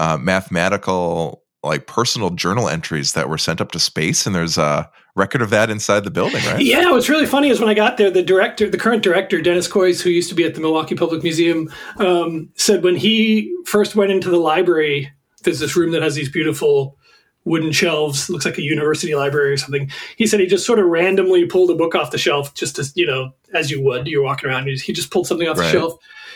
uh, 0.00 0.18
mathematical, 0.18 1.42
like 1.62 1.86
personal 1.86 2.30
journal 2.30 2.68
entries 2.68 3.14
that 3.14 3.28
were 3.28 3.38
sent 3.38 3.60
up 3.60 3.72
to 3.72 3.78
space, 3.78 4.26
and 4.26 4.34
there's 4.34 4.58
a 4.58 4.88
record 5.18 5.42
of 5.42 5.50
that 5.50 5.68
inside 5.68 6.04
the 6.04 6.10
building, 6.10 6.42
right? 6.46 6.60
Yeah, 6.60 6.90
what's 6.92 7.08
really 7.08 7.26
funny 7.26 7.50
is 7.50 7.60
when 7.60 7.68
I 7.68 7.74
got 7.74 7.96
there, 7.98 8.10
the 8.10 8.22
director, 8.22 8.70
the 8.70 8.78
current 8.78 9.02
director, 9.02 9.42
Dennis 9.42 9.68
Kois, 9.68 10.00
who 10.00 10.10
used 10.10 10.28
to 10.30 10.34
be 10.34 10.44
at 10.44 10.54
the 10.54 10.60
Milwaukee 10.60 10.94
Public 10.94 11.22
Museum, 11.22 11.68
um, 11.98 12.48
said 12.54 12.82
when 12.82 12.96
he 12.96 13.54
first 13.66 13.96
went 13.96 14.12
into 14.12 14.30
the 14.30 14.38
library, 14.38 15.12
there's 15.42 15.58
this 15.58 15.76
room 15.76 15.92
that 15.92 16.02
has 16.02 16.14
these 16.14 16.30
beautiful 16.30 16.96
wooden 17.44 17.72
shelves, 17.72 18.28
looks 18.28 18.44
like 18.44 18.58
a 18.58 18.62
university 18.62 19.14
library 19.14 19.52
or 19.52 19.56
something. 19.56 19.90
He 20.16 20.26
said 20.26 20.38
he 20.40 20.46
just 20.46 20.66
sort 20.66 20.78
of 20.78 20.86
randomly 20.86 21.46
pulled 21.46 21.70
a 21.70 21.74
book 21.74 21.94
off 21.94 22.10
the 22.10 22.18
shelf, 22.18 22.54
just 22.54 22.76
to, 22.76 22.84
you 22.94 23.06
know, 23.06 23.32
as 23.54 23.70
you 23.70 23.82
would. 23.82 24.06
You're 24.06 24.22
walking 24.22 24.50
around, 24.50 24.66
he 24.66 24.72
just, 24.74 24.84
he 24.84 24.92
just 24.92 25.10
pulled 25.10 25.26
something 25.26 25.48
off 25.48 25.58
Right. 25.58 25.64
the 25.64 25.78
shelf, 25.78 25.94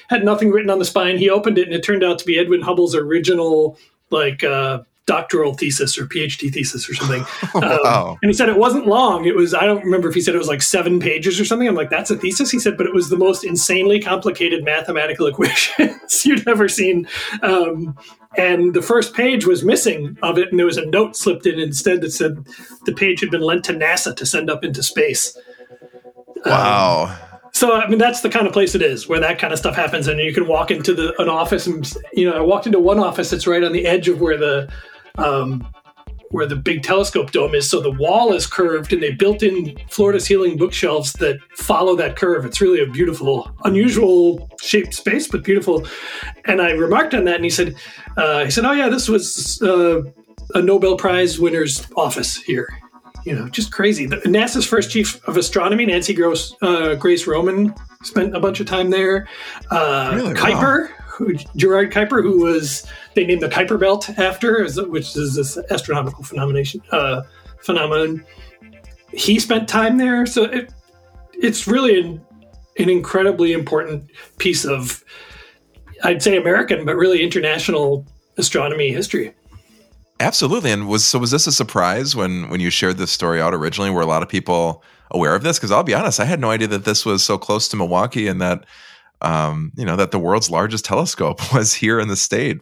had 0.08 0.24
nothing 0.24 0.50
written 0.50 0.70
on 0.70 0.78
the 0.78 0.84
spine. 0.84 1.18
He 1.18 1.28
opened 1.30 1.58
it, 1.58 1.66
and 1.66 1.74
it 1.74 1.82
turned 1.82 2.02
out 2.02 2.18
to 2.18 2.24
be 2.24 2.38
Edwin 2.38 2.62
Hubble's 2.62 2.94
original, 2.94 3.78
like, 4.10 4.42
uh, 4.42 4.80
doctoral 5.06 5.54
thesis 5.54 5.98
or 5.98 6.06
PhD 6.06 6.52
thesis 6.52 6.88
or 6.88 6.94
something. 6.94 7.24
Um, 7.54 7.62
Wow. 7.82 8.18
and 8.22 8.28
he 8.30 8.32
said 8.32 8.48
it 8.48 8.56
wasn't 8.56 8.86
long. 8.86 9.24
It 9.26 9.34
was, 9.34 9.52
I 9.52 9.66
don't 9.66 9.84
remember 9.84 10.08
if 10.08 10.14
he 10.14 10.20
said 10.20 10.34
it 10.34 10.38
was 10.38 10.48
like 10.48 10.62
seven 10.62 11.00
pages 11.00 11.38
or 11.40 11.44
something. 11.44 11.66
I'm 11.68 11.74
like, 11.74 11.90
that's 11.90 12.10
a 12.10 12.16
thesis? 12.16 12.50
He 12.50 12.58
said, 12.58 12.76
but 12.76 12.86
it 12.86 12.94
was 12.94 13.10
the 13.10 13.16
most 13.16 13.44
insanely 13.44 14.00
complicated 14.00 14.64
mathematical 14.64 15.26
equations 15.28 16.24
you'd 16.24 16.46
ever 16.48 16.68
seen. 16.68 17.06
Um, 17.42 17.96
and 18.38 18.72
the 18.74 18.80
first 18.82 19.12
page 19.14 19.44
was 19.44 19.62
missing 19.64 20.16
of 20.22 20.38
it, 20.38 20.48
and 20.50 20.58
there 20.58 20.66
was 20.66 20.78
a 20.78 20.86
note 20.86 21.16
slipped 21.16 21.46
in 21.46 21.58
instead 21.58 22.00
that 22.00 22.12
said 22.12 22.46
the 22.86 22.92
page 22.92 23.20
had 23.20 23.30
been 23.30 23.42
lent 23.42 23.64
to 23.66 23.72
NASA 23.74 24.16
to 24.16 24.24
send 24.24 24.48
up 24.48 24.64
into 24.64 24.82
space. 24.82 25.36
Wow. 26.46 27.16
So 27.52 27.74
I 27.74 27.86
mean, 27.88 27.98
that's 27.98 28.22
the 28.22 28.30
kind 28.30 28.46
of 28.46 28.52
place 28.52 28.74
it 28.74 28.80
is 28.82 29.08
where 29.08 29.20
that 29.20 29.38
kind 29.38 29.52
of 29.52 29.58
stuff 29.58 29.76
happens, 29.76 30.08
and 30.08 30.18
you 30.18 30.32
can 30.32 30.48
walk 30.48 30.70
into 30.70 30.94
the 30.94 31.14
an 31.20 31.28
office, 31.28 31.66
and 31.66 31.90
you 32.14 32.28
know, 32.28 32.36
I 32.36 32.40
walked 32.40 32.66
into 32.66 32.78
one 32.80 32.98
office 32.98 33.28
that's 33.30 33.46
right 33.46 33.62
on 33.62 33.72
the 33.72 33.86
edge 33.86 34.08
of 34.08 34.20
where 34.20 34.38
the 34.38 34.72
um, 35.18 35.66
where 36.30 36.46
the 36.46 36.56
big 36.56 36.82
telescope 36.82 37.30
dome 37.30 37.54
is. 37.54 37.68
So 37.68 37.80
the 37.80 37.90
wall 37.90 38.32
is 38.32 38.46
curved, 38.46 38.92
and 38.92 39.02
they 39.02 39.12
built 39.12 39.42
in 39.42 39.76
floor 39.88 40.12
to 40.12 40.20
ceiling 40.20 40.56
bookshelves 40.56 41.12
that 41.14 41.38
follow 41.56 41.94
that 41.96 42.16
curve. 42.16 42.44
It's 42.44 42.60
really 42.60 42.80
a 42.80 42.86
beautiful, 42.86 43.54
unusual 43.64 44.48
shaped 44.60 44.94
space, 44.94 45.28
but 45.28 45.44
beautiful. 45.44 45.86
And 46.46 46.60
I 46.60 46.70
remarked 46.70 47.14
on 47.14 47.24
that, 47.24 47.36
and 47.36 47.44
he 47.44 47.50
said, 47.50 47.74
uh, 48.16 48.44
he 48.44 48.50
said, 48.50 48.64
oh 48.64 48.72
yeah, 48.72 48.88
this 48.88 49.08
was 49.08 49.60
uh, 49.62 50.02
a 50.54 50.62
Nobel 50.62 50.96
Prize 50.96 51.38
winner's 51.38 51.86
office 51.96 52.36
here 52.36 52.68
you 53.24 53.34
know, 53.34 53.48
just 53.48 53.72
crazy. 53.72 54.06
The, 54.06 54.16
NASA's 54.16 54.66
first 54.66 54.90
chief 54.90 55.22
of 55.28 55.36
astronomy, 55.36 55.86
Nancy 55.86 56.14
Gross, 56.14 56.54
uh, 56.62 56.94
Grace 56.96 57.26
Roman, 57.26 57.74
spent 58.02 58.36
a 58.36 58.40
bunch 58.40 58.60
of 58.60 58.66
time 58.66 58.90
there. 58.90 59.28
Uh, 59.70 60.12
Really? 60.14 60.34
Kuiper, 60.34 60.90
who, 61.12 61.34
Gerard 61.56 61.92
Kuiper, 61.92 62.22
who 62.22 62.42
was 62.42 62.86
they 63.14 63.26
named 63.26 63.42
the 63.42 63.48
Kuiper 63.48 63.78
Belt 63.78 64.10
after, 64.18 64.66
which 64.86 65.16
is 65.16 65.34
this 65.34 65.58
astronomical 65.70 66.24
phenomenon. 66.24 66.64
Uh, 66.90 67.22
phenomenon. 67.60 68.24
He 69.12 69.38
spent 69.38 69.68
time 69.68 69.98
there, 69.98 70.24
so 70.26 70.44
it, 70.44 70.72
it's 71.34 71.66
really 71.66 72.00
an, 72.00 72.20
an 72.78 72.88
incredibly 72.88 73.52
important 73.52 74.10
piece 74.38 74.64
of, 74.64 75.04
I'd 76.02 76.22
say, 76.22 76.36
American, 76.36 76.84
but 76.86 76.96
really 76.96 77.22
international 77.22 78.06
astronomy 78.38 78.90
history. 78.90 79.34
Absolutely. 80.18 80.70
And 80.70 80.88
was 80.88 81.04
so 81.04 81.18
was 81.18 81.32
this 81.32 81.46
a 81.46 81.52
surprise 81.52 82.14
when 82.14 82.48
when 82.48 82.60
you 82.60 82.70
shared 82.70 82.96
this 82.96 83.10
story 83.10 83.40
out 83.40 83.54
originally? 83.54 83.90
Were 83.90 84.02
a 84.02 84.06
lot 84.06 84.22
of 84.22 84.28
people 84.28 84.82
aware 85.10 85.34
of 85.34 85.42
this? 85.42 85.58
Because 85.58 85.72
I'll 85.72 85.82
be 85.82 85.94
honest, 85.94 86.20
I 86.20 86.24
had 86.24 86.40
no 86.40 86.50
idea 86.50 86.68
that 86.68 86.84
this 86.84 87.04
was 87.04 87.24
so 87.24 87.36
close 87.36 87.66
to 87.68 87.76
Milwaukee 87.76 88.28
and 88.28 88.40
that 88.40 88.64
um, 89.22 89.72
you 89.76 89.84
know 89.84 89.96
that 89.96 90.10
the 90.10 90.18
world's 90.18 90.50
largest 90.50 90.84
telescope 90.84 91.52
was 91.54 91.72
here 91.72 91.98
in 91.98 92.08
the 92.08 92.16
state. 92.16 92.60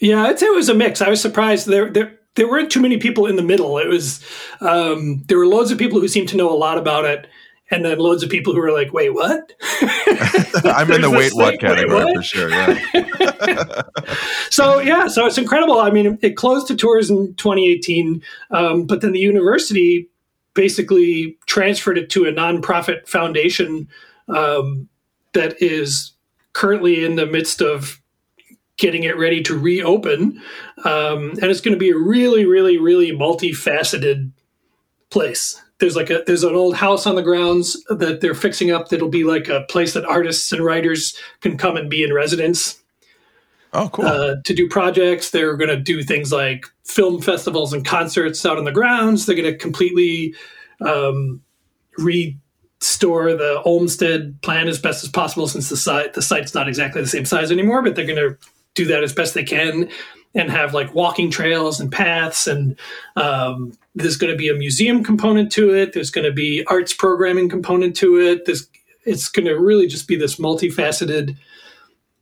Yeah, 0.00 0.24
I'd 0.24 0.38
say 0.38 0.46
it 0.46 0.54
was 0.54 0.68
a 0.68 0.74
mix. 0.74 1.00
I 1.00 1.08
was 1.08 1.20
surprised 1.20 1.66
there 1.66 1.90
there 1.90 2.18
there 2.34 2.48
weren't 2.48 2.70
too 2.70 2.80
many 2.80 2.98
people 2.98 3.26
in 3.26 3.36
the 3.36 3.42
middle. 3.42 3.78
It 3.78 3.88
was 3.88 4.24
um, 4.60 5.24
there 5.26 5.38
were 5.38 5.46
loads 5.46 5.70
of 5.70 5.78
people 5.78 6.00
who 6.00 6.08
seemed 6.08 6.28
to 6.30 6.36
know 6.36 6.50
a 6.50 6.56
lot 6.56 6.78
about 6.78 7.04
it, 7.04 7.26
and 7.70 7.84
then 7.84 7.98
loads 7.98 8.22
of 8.22 8.30
people 8.30 8.54
who 8.54 8.60
were 8.60 8.72
like, 8.72 8.92
"Wait, 8.92 9.12
what?" 9.12 9.52
I'm 10.64 10.90
in 10.92 11.00
the 11.00 11.10
wait 11.10 11.32
what 11.34 11.58
category 11.60 12.04
what? 12.04 12.16
for 12.16 12.22
sure. 12.22 12.48
Yeah. 12.48 13.82
so 14.50 14.78
yeah, 14.78 15.08
so 15.08 15.26
it's 15.26 15.38
incredible. 15.38 15.80
I 15.80 15.90
mean, 15.90 16.18
it 16.22 16.36
closed 16.36 16.68
to 16.68 16.76
tours 16.76 17.10
in 17.10 17.34
2018, 17.34 18.22
um, 18.52 18.86
but 18.86 19.00
then 19.00 19.12
the 19.12 19.18
university 19.18 20.08
basically 20.54 21.36
transferred 21.46 21.98
it 21.98 22.10
to 22.10 22.24
a 22.24 22.32
nonprofit 22.32 23.06
foundation 23.06 23.88
um, 24.28 24.88
that 25.34 25.60
is 25.62 26.14
currently 26.52 27.04
in 27.04 27.16
the 27.16 27.26
midst 27.26 27.60
of 27.60 28.00
getting 28.78 29.02
it 29.02 29.16
ready 29.16 29.42
to 29.42 29.58
reopen. 29.58 30.40
Um, 30.84 31.30
and 31.42 31.44
it's 31.44 31.60
going 31.60 31.74
to 31.74 31.78
be 31.78 31.90
a 31.90 31.96
really, 31.96 32.46
really, 32.46 32.78
really 32.78 33.12
multifaceted 33.12 34.30
place. 35.10 35.60
There's 35.78 35.96
like 35.96 36.10
a 36.10 36.22
there's 36.26 36.42
an 36.42 36.54
old 36.54 36.74
house 36.74 37.06
on 37.06 37.14
the 37.14 37.22
grounds 37.22 37.80
that 37.88 38.20
they're 38.20 38.34
fixing 38.34 38.72
up 38.72 38.88
that'll 38.88 39.08
be 39.08 39.22
like 39.22 39.48
a 39.48 39.64
place 39.68 39.94
that 39.94 40.04
artists 40.04 40.50
and 40.50 40.64
writers 40.64 41.16
can 41.40 41.56
come 41.56 41.76
and 41.76 41.88
be 41.88 42.02
in 42.02 42.12
residence. 42.12 42.82
Oh, 43.72 43.88
cool. 43.90 44.06
Uh, 44.06 44.36
to 44.44 44.54
do 44.54 44.68
projects. 44.68 45.30
They're 45.30 45.56
going 45.56 45.68
to 45.68 45.76
do 45.76 46.02
things 46.02 46.32
like 46.32 46.66
film 46.84 47.20
festivals 47.20 47.72
and 47.72 47.84
concerts 47.84 48.44
out 48.44 48.58
on 48.58 48.64
the 48.64 48.72
grounds. 48.72 49.26
They're 49.26 49.36
going 49.36 49.52
to 49.52 49.58
completely 49.58 50.34
um, 50.80 51.42
restore 52.98 53.34
the 53.34 53.62
Olmsted 53.62 54.40
plan 54.42 54.66
as 54.66 54.80
best 54.80 55.04
as 55.04 55.10
possible 55.10 55.46
since 55.46 55.68
the 55.68 55.76
site 55.76 56.14
the 56.14 56.22
site's 56.22 56.52
not 56.52 56.68
exactly 56.68 57.00
the 57.00 57.06
same 57.06 57.24
size 57.24 57.52
anymore, 57.52 57.80
but 57.80 57.94
they're 57.94 58.04
going 58.04 58.16
to 58.16 58.36
do 58.74 58.84
that 58.86 59.04
as 59.04 59.12
best 59.12 59.34
they 59.34 59.44
can 59.44 59.88
and 60.34 60.50
have 60.50 60.74
like 60.74 60.92
walking 60.94 61.30
trails 61.30 61.78
and 61.80 61.92
paths 61.92 62.48
and 62.48 62.76
um, 63.14 63.72
there's 63.94 64.16
going 64.16 64.32
to 64.32 64.36
be 64.36 64.48
a 64.48 64.54
museum 64.54 65.04
component 65.04 65.52
to 65.52 65.72
it. 65.72 65.92
There's 65.92 66.10
going 66.10 66.24
to 66.24 66.32
be 66.32 66.64
arts 66.66 66.92
programming 66.92 67.48
component 67.48 67.94
to 67.96 68.20
it. 68.20 68.46
There's, 68.46 68.68
it's 69.04 69.28
going 69.28 69.46
to 69.46 69.54
really 69.54 69.86
just 69.86 70.08
be 70.08 70.16
this 70.16 70.36
multifaceted 70.36 71.36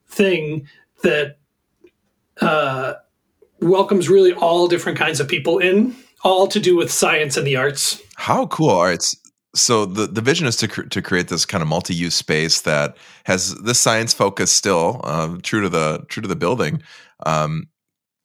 thing 0.08 0.68
that 1.02 1.38
uh, 2.40 2.94
welcomes 3.60 4.10
really 4.10 4.32
all 4.34 4.68
different 4.68 4.98
kinds 4.98 5.20
of 5.20 5.28
people 5.28 5.58
in 5.58 5.96
all 6.22 6.46
to 6.48 6.60
do 6.60 6.76
with 6.76 6.92
science 6.92 7.36
and 7.36 7.46
the 7.46 7.56
arts. 7.56 8.00
How 8.16 8.46
cool 8.46 8.82
right 8.82 9.16
so 9.56 9.86
the, 9.86 10.06
the 10.06 10.20
vision 10.20 10.46
is 10.46 10.56
to 10.56 10.68
cr- 10.68 10.82
to 10.82 11.02
create 11.02 11.28
this 11.28 11.44
kind 11.44 11.62
of 11.62 11.68
multi-use 11.68 12.14
space 12.14 12.60
that 12.62 12.96
has 13.24 13.54
this 13.62 13.80
science 13.80 14.12
focus 14.12 14.52
still 14.52 15.00
uh, 15.04 15.36
true 15.42 15.62
to 15.62 15.68
the 15.68 16.04
true 16.08 16.22
to 16.22 16.28
the 16.28 16.36
building 16.36 16.82
um, 17.24 17.68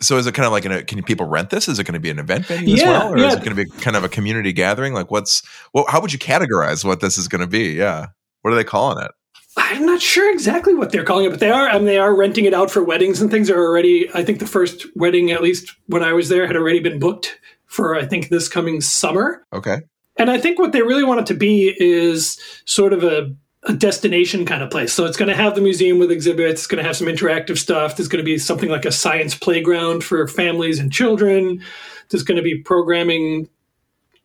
so 0.02 0.18
is 0.18 0.28
it 0.28 0.34
kind 0.34 0.46
of 0.46 0.52
like 0.52 0.66
a, 0.66 0.84
can 0.84 1.02
people 1.04 1.26
rent 1.26 1.50
this 1.50 1.68
is 1.68 1.80
it 1.80 1.86
going 1.86 1.94
to 1.94 2.00
be 2.00 2.10
an 2.10 2.20
event 2.20 2.46
venue 2.46 2.76
yeah, 2.76 2.84
as 2.84 2.88
well 2.88 3.14
or 3.14 3.18
yeah. 3.18 3.28
is 3.28 3.34
it 3.36 3.44
going 3.44 3.56
to 3.56 3.64
be 3.64 3.70
kind 3.82 3.96
of 3.96 4.04
a 4.04 4.10
community 4.10 4.54
gathering 4.54 4.94
like 4.94 5.10
what's 5.10 5.42
well 5.74 5.86
how 5.88 6.02
would 6.02 6.12
you 6.12 6.20
categorize 6.20 6.84
what 6.84 7.00
this 7.00 7.18
is 7.18 7.28
going 7.28 7.42
to 7.42 7.48
be 7.48 7.72
yeah 7.72 8.08
what 8.42 8.52
are 8.52 8.56
they 8.56 8.64
calling 8.64 9.04
it 9.04 9.12
I'm 9.58 9.86
not 9.86 10.02
sure 10.02 10.32
exactly 10.32 10.74
what 10.74 10.92
they're 10.92 11.04
calling 11.04 11.26
it, 11.26 11.30
but 11.30 11.42
they 11.42 11.50
are. 11.50 11.68
I 11.68 11.74
mean, 11.74 11.86
they 11.86 11.98
are 11.98 12.16
renting 12.16 12.46
it 12.46 12.54
out 12.54 12.72
for 12.72 12.82
weddings 12.82 13.22
and 13.22 13.30
things. 13.30 13.50
Are 13.50 13.60
already. 13.60 14.10
I 14.14 14.24
think 14.24 14.40
the 14.40 14.48
first 14.48 14.86
wedding, 14.96 15.32
at 15.32 15.42
least 15.42 15.76
when 15.88 16.04
I 16.04 16.14
was 16.14 16.30
there, 16.30 16.48
had 16.48 16.56
already 16.56 16.80
been 16.80 17.00
booked 17.00 17.38
for. 17.66 17.94
I 17.94 18.06
think 18.06 18.30
this 18.30 18.48
coming 18.48 18.80
summer. 18.80 19.46
Okay. 19.52 19.82
And 20.22 20.30
I 20.30 20.38
think 20.38 20.60
what 20.60 20.72
they 20.72 20.84
really 20.84 21.04
want 21.04 21.20
it 21.20 21.26
to 21.26 21.34
be 21.34 21.76
is 21.80 22.40
sort 22.66 22.94
of 22.94 23.04
a, 23.04 23.34
a 23.64 23.74
destination 23.74 24.46
kind 24.46 24.62
of 24.62 24.70
place. 24.70 24.94
So 24.94 25.06
it's 25.06 25.18
going 25.18 25.30
to 25.30 25.36
have 25.36 25.56
the 25.56 25.62
museum 25.62 25.98
with 25.98 26.12
exhibits, 26.12 26.62
it's 26.62 26.68
going 26.68 26.78
to 26.78 26.88
have 26.88 26.96
some 26.96 27.08
interactive 27.08 27.58
stuff. 27.58 27.98
There's 27.98 28.08
going 28.08 28.24
to 28.24 28.32
be 28.32 28.38
something 28.38 28.70
like 28.70 28.86
a 28.86 28.92
science 28.92 29.34
playground 29.34 30.04
for 30.04 30.28
families 30.28 30.78
and 30.78 30.94
children. 30.94 31.64
There's 32.10 32.22
going 32.22 32.38
to 32.38 32.44
be 32.44 32.62
programming, 32.62 33.50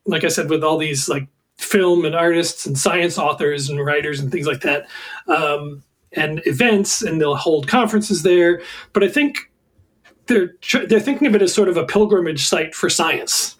like 0.05 0.23
I 0.23 0.27
said, 0.27 0.51
with 0.51 0.63
all 0.63 0.77
these 0.77 1.09
like 1.09 1.27
film 1.57 2.05
and 2.05 2.13
artists 2.13 2.67
and 2.67 2.77
science 2.77 3.17
authors 3.17 3.67
and 3.67 3.83
writers 3.83 4.19
and 4.19 4.31
things 4.31 4.45
like 4.45 4.61
that. 4.61 4.87
Um, 5.27 5.83
and 6.11 6.43
events, 6.45 7.01
and 7.01 7.19
they'll 7.19 7.35
hold 7.35 7.67
conferences 7.67 8.21
there. 8.21 8.61
But 8.93 9.03
I 9.03 9.07
think 9.07 9.51
they're 10.27 10.53
they're 10.87 10.99
thinking 10.99 11.25
of 11.25 11.33
it 11.33 11.41
as 11.41 11.55
sort 11.55 11.69
of 11.69 11.75
a 11.75 11.85
pilgrimage 11.85 12.45
site 12.45 12.75
for 12.75 12.87
science 12.87 13.56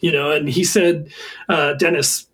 you 0.00 0.12
know 0.12 0.30
and 0.30 0.48
he 0.48 0.64
said 0.64 1.08
uh, 1.48 1.74
dennis 1.74 2.26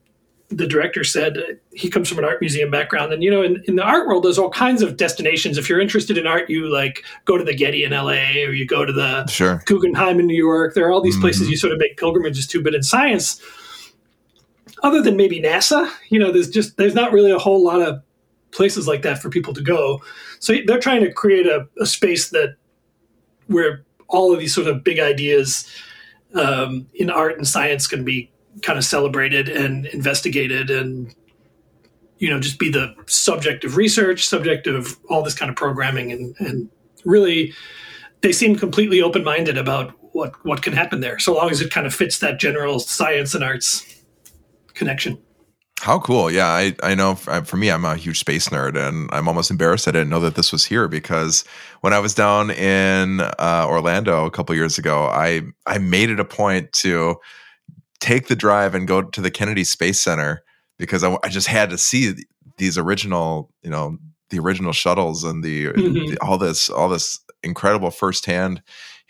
the 0.57 0.67
director 0.67 1.03
said 1.03 1.39
he 1.73 1.89
comes 1.89 2.09
from 2.09 2.19
an 2.19 2.25
art 2.25 2.41
museum 2.41 2.71
background 2.71 3.13
and 3.13 3.23
you 3.23 3.31
know 3.31 3.43
in, 3.43 3.63
in 3.67 3.77
the 3.77 3.83
art 3.83 4.07
world 4.07 4.23
there's 4.25 4.39
all 4.39 4.51
kinds 4.51 4.83
of 4.83 4.97
destinations 4.97 5.57
if 5.57 5.69
you're 5.69 5.81
interested 5.81 6.19
in 6.19 6.27
art 6.27 6.49
you 6.51 6.73
like 6.73 7.05
go 7.25 7.39
to 7.39 7.45
the 7.45 7.55
getty 7.55 7.85
in 7.85 7.93
la 7.93 8.11
or 8.11 8.53
you 8.53 8.67
go 8.67 8.85
to 8.85 8.93
the 8.93 9.27
sure. 9.27 9.63
guggenheim 9.67 10.21
in 10.21 10.27
new 10.27 10.37
york 10.37 10.75
there 10.75 10.87
are 10.87 10.93
all 10.93 11.01
these 11.01 11.15
mm-hmm. 11.15 11.23
places 11.23 11.49
you 11.49 11.57
sort 11.57 11.73
of 11.73 11.79
make 11.79 11.97
pilgrimages 11.97 12.47
to 12.47 12.63
but 12.63 12.75
in 12.75 12.83
science 12.83 13.41
other 14.83 15.01
than 15.01 15.17
maybe 15.17 15.41
nasa 15.41 15.91
you 16.11 16.19
know 16.19 16.31
there's 16.31 16.51
just 16.51 16.77
there's 16.77 16.95
not 16.95 17.13
really 17.13 17.31
a 17.31 17.39
whole 17.39 17.65
lot 17.65 17.81
of 17.81 18.03
places 18.51 18.87
like 18.87 19.03
that 19.03 19.21
for 19.21 19.31
people 19.31 19.55
to 19.55 19.63
go 19.63 20.01
so 20.39 20.55
they're 20.67 20.79
trying 20.79 21.03
to 21.03 21.13
create 21.13 21.47
a, 21.47 21.67
a 21.81 21.87
space 21.87 22.31
that 22.31 22.57
where 23.47 23.85
all 24.09 24.33
of 24.33 24.39
these 24.39 24.55
sort 24.55 24.67
of 24.67 24.85
big 24.85 24.99
ideas 24.99 25.67
um, 26.35 26.87
in 26.95 27.11
art 27.11 27.37
and 27.37 27.47
science 27.47 27.87
can 27.87 28.05
be 28.05 28.31
kind 28.63 28.79
of 28.79 28.85
celebrated 28.85 29.49
and 29.49 29.87
investigated 29.87 30.71
and 30.71 31.15
you 32.19 32.29
know 32.29 32.39
just 32.39 32.59
be 32.59 32.71
the 32.71 32.95
subject 33.07 33.65
of 33.65 33.77
research 33.77 34.27
subject 34.27 34.67
of 34.67 34.99
all 35.09 35.23
this 35.23 35.35
kind 35.35 35.51
of 35.51 35.57
programming. 35.57 36.13
And 36.13 36.35
and 36.39 36.69
really 37.05 37.53
they 38.21 38.33
seem 38.33 38.57
completely 38.57 39.03
open-minded 39.03 39.59
about 39.59 39.93
what 40.15 40.35
what 40.45 40.63
can 40.63 40.73
happen 40.73 41.01
there 41.01 41.19
so 41.19 41.35
long 41.35 41.51
as 41.51 41.61
it 41.61 41.71
kind 41.71 41.87
of 41.87 41.95
fits 41.95 42.19
that 42.19 42.39
general 42.39 42.79
science 42.79 43.35
and 43.35 43.43
arts 43.43 44.03
connection 44.75 45.19
how 45.83 45.99
cool. 45.99 46.31
Yeah, 46.31 46.47
I, 46.47 46.77
I 46.81 46.95
know 46.95 47.17
for 47.17 47.57
me, 47.57 47.69
I'm 47.69 47.85
a 47.85 47.97
huge 47.97 48.21
space 48.21 48.51
nerd 48.51 48.77
and 48.77 49.11
I'm 49.13 49.27
almost 49.27 49.51
embarrassed 49.51 49.89
I 49.89 49.91
didn't 49.91 50.11
know 50.11 50.21
that 50.21 50.37
this 50.37 50.53
was 50.53 50.65
here 50.65 50.87
because 50.87 51.45
when 51.81 51.93
I 51.93 51.99
was 51.99 52.15
down 52.15 52.53
in 52.53 53.21
uh, 53.21 53.67
Orlando 53.69 54.25
a 54.25 54.31
couple 54.31 54.55
years 54.55 54.79
ago, 54.79 55.07
I, 55.07 55.43
I 55.67 55.79
made 55.79 56.09
it 56.09 56.21
a 56.21 56.25
point 56.25 56.71
to 56.75 57.17
take 57.99 58.29
the 58.29 58.37
drive 58.37 58.77
and 58.77 58.87
go 58.87 59.03
to 59.03 59.21
the 59.21 59.33
Kennedy 59.33 59.65
Space 59.65 59.99
Center 59.99 60.45
because 60.79 61.03
I, 61.03 61.19
I 61.25 61.29
just 61.29 61.49
had 61.49 61.71
to 61.71 61.79
see 61.79 62.15
these 62.59 62.79
original, 62.79 63.51
you 63.65 63.71
know, 63.71 63.99
the 64.31 64.39
original 64.39 64.73
shuttles 64.73 65.25
and 65.25 65.43
the, 65.43 65.67
mm-hmm. 65.73 66.13
the 66.13 66.19
all 66.23 66.39
this, 66.39 66.71
all 66.71 66.89
this 66.89 67.19
incredible 67.43 67.91
firsthand 67.91 68.63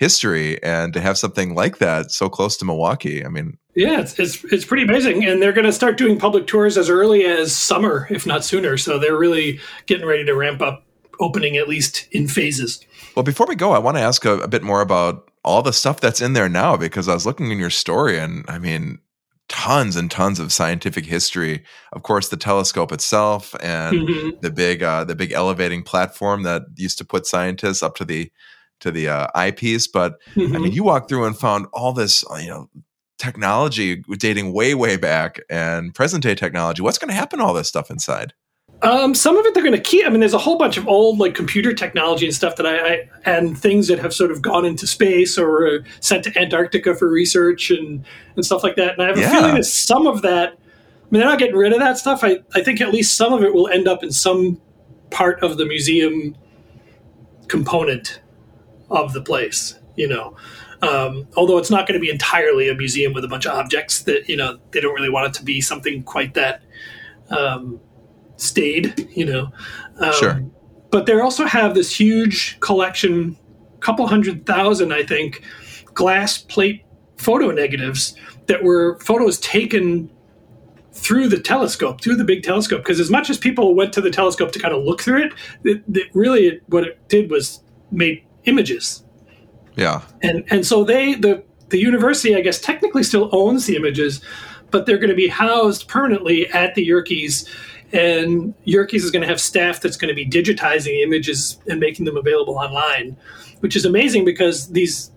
history 0.03 0.61
and 0.65 0.93
to 0.93 1.01
have 1.01 1.17
something 1.17 1.55
like 1.55 1.79
that 1.79 2.11
so 2.11 2.29
close 2.29 2.57
to 2.57 2.65
Milwaukee. 2.65 3.25
I 3.25 3.29
mean, 3.29 3.57
yeah, 3.77 4.01
it's 4.01 4.19
it's, 4.19 4.43
it's 4.47 4.65
pretty 4.65 4.83
amazing, 4.83 5.25
and 5.25 5.41
they're 5.41 5.53
going 5.53 5.65
to 5.65 5.73
start 5.73 5.97
doing 5.97 6.19
public 6.19 6.49
tours 6.49 6.77
as 6.77 6.91
early 6.91 7.25
as 7.25 7.55
summer, 7.55 8.09
if 8.11 8.27
not 8.27 8.45
sooner. 8.45 8.77
So 8.77 8.99
they're 8.99 9.17
really 9.17 9.61
getting 9.87 10.05
ready 10.05 10.25
to 10.25 10.35
ramp 10.35 10.61
up 10.61 10.85
opening 11.21 11.57
at 11.57 11.69
least 11.69 12.09
in 12.11 12.27
phases. 12.27 12.85
Well, 13.15 13.23
before 13.23 13.47
we 13.47 13.55
go, 13.55 13.71
I 13.71 13.79
want 13.79 13.97
to 13.97 14.03
ask 14.03 14.25
a, 14.25 14.39
a 14.39 14.49
bit 14.49 14.65
more 14.65 14.81
about 14.81 15.31
all 15.45 15.63
the 15.63 15.73
stuff 15.73 16.01
that's 16.01 16.21
in 16.21 16.33
there 16.33 16.49
now 16.49 16.77
because 16.77 17.09
I 17.09 17.15
was 17.15 17.25
looking 17.25 17.53
in 17.53 17.59
your 17.59 17.71
story, 17.71 18.19
and 18.19 18.45
I 18.49 18.59
mean, 18.59 18.99
tons 19.49 19.95
and 19.95 20.11
tons 20.11 20.41
of 20.41 20.53
scientific 20.53 21.07
history. 21.07 21.63
Of 21.93 22.03
course, 22.03 22.29
the 22.29 22.37
telescope 22.37 22.91
itself 22.91 23.55
and 23.63 24.01
mm-hmm. 24.01 24.41
the 24.41 24.51
big 24.51 24.83
uh, 24.83 25.05
the 25.05 25.15
big 25.15 25.31
elevating 25.31 25.85
platform 25.85 26.43
that 26.43 26.63
used 26.75 26.99
to 26.99 27.05
put 27.05 27.25
scientists 27.25 27.85
up 27.85 27.95
to 27.97 28.05
the 28.05 28.33
to 28.83 28.91
the 28.91 29.09
uh, 29.09 29.27
eyepiece. 29.35 29.87
But 29.87 30.21
mm-hmm. 30.35 30.55
I 30.55 30.59
mean, 30.59 30.73
you 30.73 30.85
walked 30.85 31.09
through 31.09 31.25
and 31.25 31.37
found 31.37 31.67
all 31.73 31.93
this, 31.93 32.25
uh, 32.31 32.37
you 32.37 32.49
know, 32.49 32.69
technology 33.19 34.03
dating 34.19 34.53
way, 34.53 34.75
way 34.75 34.97
back 34.97 35.41
and 35.49 35.95
present 35.95 36.23
day 36.23 36.35
technology. 36.35 36.83
What's 36.83 36.99
going 36.99 37.09
to 37.09 37.15
happen 37.15 37.39
to 37.39 37.45
all 37.45 37.55
this 37.55 37.69
stuff 37.69 37.91
inside? 37.91 38.35
Um, 38.83 39.15
some 39.15 39.37
of 39.37 39.47
it 39.47 39.55
they're 39.55 39.62
going 39.62 39.77
to 39.77 39.81
keep. 39.81 40.05
I 40.05 40.11
mean, 40.11 40.19
there's 40.19 40.35
a 40.35 40.39
whole 40.39 40.59
bunch 40.59 40.77
of 40.77 40.89
old 40.89 41.19
like 41.21 41.37
computer 41.37 41.73
technology 41.73 42.27
and 42.27 42.35
stuff 42.35 42.57
that 42.57 42.67
I, 42.67 42.95
I 42.95 43.09
and 43.25 43.57
things 43.57 43.87
that 43.87 44.01
have 44.01 44.12
sort 44.12 44.33
of 44.33 44.43
gone 44.43 44.65
into 44.65 44.89
space 44.89 45.39
or 45.39 45.85
sent 46.01 46.25
to 46.25 46.37
Antarctica 46.37 46.97
for 46.97 47.09
research 47.09 47.71
and 47.71 48.05
and 48.35 48.45
stuff 48.45 48.65
like 48.65 48.75
that. 48.77 48.95
And 48.95 49.03
I 49.03 49.07
have 49.07 49.17
a 49.17 49.21
yeah. 49.21 49.31
feeling 49.31 49.55
that 49.55 49.65
some 49.67 50.09
of 50.09 50.23
that. 50.23 50.55
I 50.55 51.15
mean, 51.15 51.21
they're 51.21 51.29
not 51.29 51.39
getting 51.39 51.55
rid 51.55 51.73
of 51.73 51.79
that 51.79 51.97
stuff. 51.97 52.25
I 52.25 52.41
I 52.57 52.62
think 52.62 52.81
at 52.81 52.93
least 52.93 53.17
some 53.17 53.33
of 53.33 53.45
it 53.45 53.55
will 53.55 53.69
end 53.69 53.87
up 53.87 54.03
in 54.03 54.11
some 54.11 54.61
part 55.11 55.41
of 55.45 55.59
the 55.59 55.65
museum 55.65 56.35
component 57.47 58.21
of 58.93 59.13
the 59.13 59.23
place. 59.23 59.79
You 59.97 60.09
know, 60.09 60.37
um, 60.81 61.29
although 61.37 61.59
it's 61.59 61.71
not 61.71 61.87
going 61.87 61.99
to 61.99 62.05
be 62.05 62.11
entirely 62.11 62.69
a 62.69 62.75
museum 62.75 63.13
with 63.13 63.25
a 63.25 63.29
bunch 63.29 63.47
of 63.47 63.53
objects 63.53 64.03
that 64.05 64.29
you 64.29 64.37
know 64.37 64.59
they 64.71 64.81
don't 64.81 64.95
really 64.95 65.11
want 65.11 65.27
it 65.27 65.39
to 65.39 65.45
be 65.45 65.61
something 65.61 66.03
quite 66.03 66.35
that 66.35 66.63
um, 67.31 67.81
staid. 68.37 69.09
You 69.15 69.27
know, 69.27 69.53
um, 69.99 70.13
sure. 70.15 70.43
But 70.91 71.07
they 71.07 71.19
also 71.19 71.47
have 71.47 71.75
this 71.75 71.95
huge 71.95 72.59
collection, 72.61 73.37
couple 73.81 74.07
hundred 74.07 74.47
thousand, 74.47 74.93
I 74.93 75.03
think, 75.03 75.43
glass 75.95 76.39
plate 76.39 76.85
photo 77.17 77.51
negatives 77.51 78.15
that 78.47 78.63
were 78.63 78.99
photos 78.99 79.39
taken 79.39 80.11
through 80.93 81.29
the 81.29 81.39
telescope, 81.41 82.01
through 82.01 82.17
the 82.17 82.25
big 82.25 82.43
telescope. 82.43 82.83
Because 82.83 83.01
as 83.01 83.11
much 83.11 83.31
as 83.31 83.39
people 83.39 83.75
went 83.75 83.93
to 83.95 84.01
the 84.01 84.11
telescope 84.11 84.53
to 84.53 84.59
kind 84.59 84.75
of 84.75 84.83
look 84.83 85.01
through 85.01 85.25
it, 85.25 85.33
it, 85.65 85.83
it 85.95 86.09
really 86.15 86.61
what 86.67 86.85
it 86.85 87.09
did 87.09 87.31
was 87.31 87.63
made 87.91 88.25
images. 88.45 89.03
Yeah. 89.77 90.03
And 90.23 90.45
and 90.51 90.67
so 90.67 90.85
they 90.85 91.15
the 91.15 91.43
the 91.69 91.79
university, 91.79 92.37
I 92.37 92.41
guess, 92.41 92.61
technically 92.61 93.03
still 93.03 93.31
owns 93.33 93.67
the 93.67 93.77
images, 93.77 94.21
but 94.71 94.87
they're 94.87 94.99
going 94.99 95.11
to 95.11 95.17
be 95.17 95.29
housed 95.29 95.89
permanently 95.89 96.47
at 96.51 96.75
the 96.75 96.87
Yerkes. 96.87 97.49
And 97.93 98.55
Yerkes 98.65 99.03
is 99.03 99.11
going 99.11 99.23
to 99.23 99.29
have 99.29 99.41
staff 99.41 99.81
that's 99.81 99.97
going 99.97 100.09
to 100.09 100.15
be 100.15 100.27
digitizing 100.27 101.03
images 101.03 101.59
and 101.69 101.81
making 101.81 102.05
them 102.05 102.17
available 102.17 102.57
online, 102.57 103.17
which 103.61 103.77
is 103.77 103.85
amazing 103.85 104.25
because 104.25 104.69
these 104.69 105.11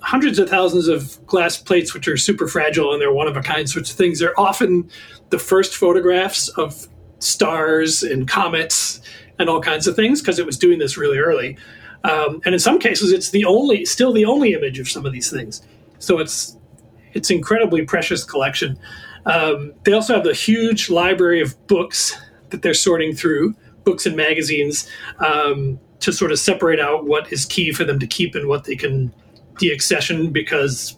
hundreds 0.00 0.38
of 0.38 0.48
thousands 0.48 0.88
of 0.88 1.24
glass 1.26 1.56
plates, 1.56 1.92
which 1.92 2.06
are 2.06 2.16
super 2.16 2.46
fragile 2.46 2.92
and 2.92 3.00
they're 3.00 3.12
one 3.12 3.26
of 3.26 3.36
a 3.36 3.42
kind 3.42 3.68
sorts 3.68 3.90
of 3.90 3.96
things, 3.96 4.18
they're 4.18 4.38
often 4.38 4.88
the 5.30 5.38
first 5.38 5.74
photographs 5.74 6.48
of 6.50 6.86
stars 7.18 8.02
and 8.02 8.28
comets 8.28 9.00
and 9.38 9.48
all 9.48 9.60
kinds 9.60 9.86
of 9.86 9.96
things 9.96 10.20
because 10.20 10.38
it 10.38 10.46
was 10.46 10.58
doing 10.58 10.78
this 10.78 10.96
really 10.96 11.18
early. 11.18 11.56
Um, 12.08 12.40
and 12.44 12.54
in 12.54 12.58
some 12.58 12.78
cases, 12.78 13.12
it's 13.12 13.30
the 13.30 13.44
only, 13.44 13.84
still 13.84 14.12
the 14.12 14.24
only 14.24 14.52
image 14.52 14.78
of 14.78 14.88
some 14.88 15.04
of 15.04 15.12
these 15.12 15.30
things. 15.30 15.62
So 15.98 16.18
it's 16.18 16.56
it's 17.14 17.30
incredibly 17.30 17.82
precious 17.82 18.24
collection. 18.24 18.78
Um, 19.24 19.72
they 19.84 19.92
also 19.92 20.14
have 20.14 20.26
a 20.26 20.34
huge 20.34 20.90
library 20.90 21.40
of 21.40 21.66
books 21.66 22.16
that 22.50 22.62
they're 22.62 22.74
sorting 22.74 23.14
through, 23.14 23.54
books 23.84 24.06
and 24.06 24.14
magazines, 24.14 24.88
um, 25.24 25.80
to 26.00 26.12
sort 26.12 26.30
of 26.30 26.38
separate 26.38 26.78
out 26.78 27.06
what 27.06 27.32
is 27.32 27.46
key 27.46 27.72
for 27.72 27.84
them 27.84 27.98
to 27.98 28.06
keep 28.06 28.34
and 28.34 28.46
what 28.48 28.64
they 28.64 28.76
can 28.76 29.12
deaccession 29.54 30.32
because 30.32 30.96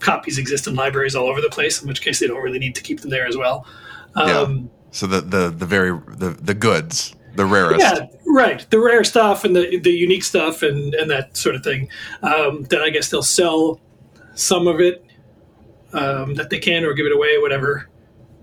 copies 0.00 0.38
exist 0.38 0.66
in 0.66 0.74
libraries 0.74 1.14
all 1.14 1.28
over 1.28 1.40
the 1.40 1.50
place. 1.50 1.82
In 1.82 1.86
which 1.86 2.00
case, 2.00 2.18
they 2.18 2.26
don't 2.26 2.42
really 2.42 2.58
need 2.58 2.74
to 2.74 2.82
keep 2.82 3.00
them 3.00 3.10
there 3.10 3.26
as 3.26 3.36
well. 3.36 3.66
Um, 4.14 4.58
yeah. 4.58 4.68
So 4.90 5.06
the 5.06 5.20
the 5.20 5.50
the 5.50 5.66
very 5.66 5.98
the 6.08 6.30
the 6.30 6.54
goods, 6.54 7.14
the 7.34 7.46
rarest. 7.46 7.80
Yeah, 7.80 8.06
right. 8.26 8.66
The 8.70 8.78
rare 8.78 9.04
stuff 9.04 9.44
and 9.44 9.54
the 9.56 9.78
the 9.78 9.90
unique 9.90 10.24
stuff 10.24 10.62
and 10.62 10.94
and 10.94 11.10
that 11.10 11.36
sort 11.36 11.54
of 11.54 11.64
thing. 11.64 11.88
Um, 12.22 12.64
then 12.64 12.80
I 12.80 12.90
guess 12.90 13.10
they'll 13.10 13.22
sell 13.22 13.80
some 14.34 14.66
of 14.66 14.80
it 14.80 15.04
um, 15.92 16.34
that 16.34 16.50
they 16.50 16.58
can 16.58 16.84
or 16.84 16.92
give 16.94 17.06
it 17.06 17.12
away, 17.12 17.38
whatever 17.38 17.88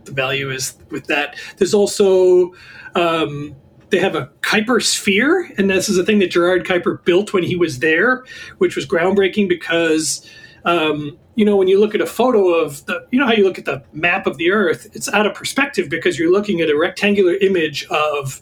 the 0.05 0.11
value 0.11 0.49
is 0.51 0.75
with 0.89 1.07
that. 1.07 1.35
There's 1.57 1.73
also 1.73 2.53
um, 2.95 3.55
they 3.89 3.99
have 3.99 4.15
a 4.15 4.27
Kuiper 4.41 4.83
sphere, 4.83 5.51
and 5.57 5.69
this 5.69 5.89
is 5.89 5.97
a 5.97 6.05
thing 6.05 6.19
that 6.19 6.31
Gerard 6.31 6.65
Kuiper 6.65 7.03
built 7.03 7.33
when 7.33 7.43
he 7.43 7.55
was 7.55 7.79
there, 7.79 8.23
which 8.57 8.75
was 8.75 8.85
groundbreaking 8.85 9.49
because 9.49 10.27
um, 10.65 11.17
you 11.35 11.45
know 11.45 11.55
when 11.55 11.67
you 11.67 11.79
look 11.79 11.95
at 11.95 12.01
a 12.01 12.05
photo 12.05 12.49
of 12.53 12.85
the 12.85 13.07
you 13.11 13.19
know 13.19 13.25
how 13.25 13.33
you 13.33 13.43
look 13.43 13.57
at 13.57 13.65
the 13.65 13.83
map 13.93 14.27
of 14.27 14.37
the 14.37 14.51
Earth, 14.51 14.89
it's 14.93 15.09
out 15.09 15.25
of 15.25 15.33
perspective 15.33 15.89
because 15.89 16.19
you're 16.19 16.31
looking 16.31 16.61
at 16.61 16.69
a 16.69 16.77
rectangular 16.77 17.35
image 17.35 17.85
of 17.85 18.41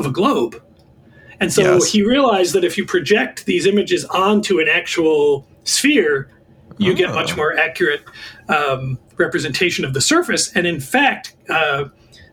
of 0.00 0.06
a 0.06 0.10
globe. 0.10 0.60
And 1.40 1.52
so 1.52 1.62
yes. 1.62 1.90
he 1.90 2.02
realized 2.02 2.54
that 2.54 2.64
if 2.64 2.76
you 2.76 2.84
project 2.84 3.46
these 3.46 3.66
images 3.66 4.04
onto 4.06 4.58
an 4.58 4.68
actual 4.68 5.46
sphere, 5.64 6.28
you 6.78 6.92
oh. 6.92 6.96
get 6.96 7.14
much 7.14 7.32
ah. 7.32 7.36
more 7.36 7.56
accurate 7.56 8.02
um, 8.48 8.98
representation 9.16 9.84
of 9.84 9.94
the 9.94 10.00
surface. 10.00 10.52
And 10.54 10.66
in 10.66 10.80
fact, 10.80 11.34
uh, 11.48 11.84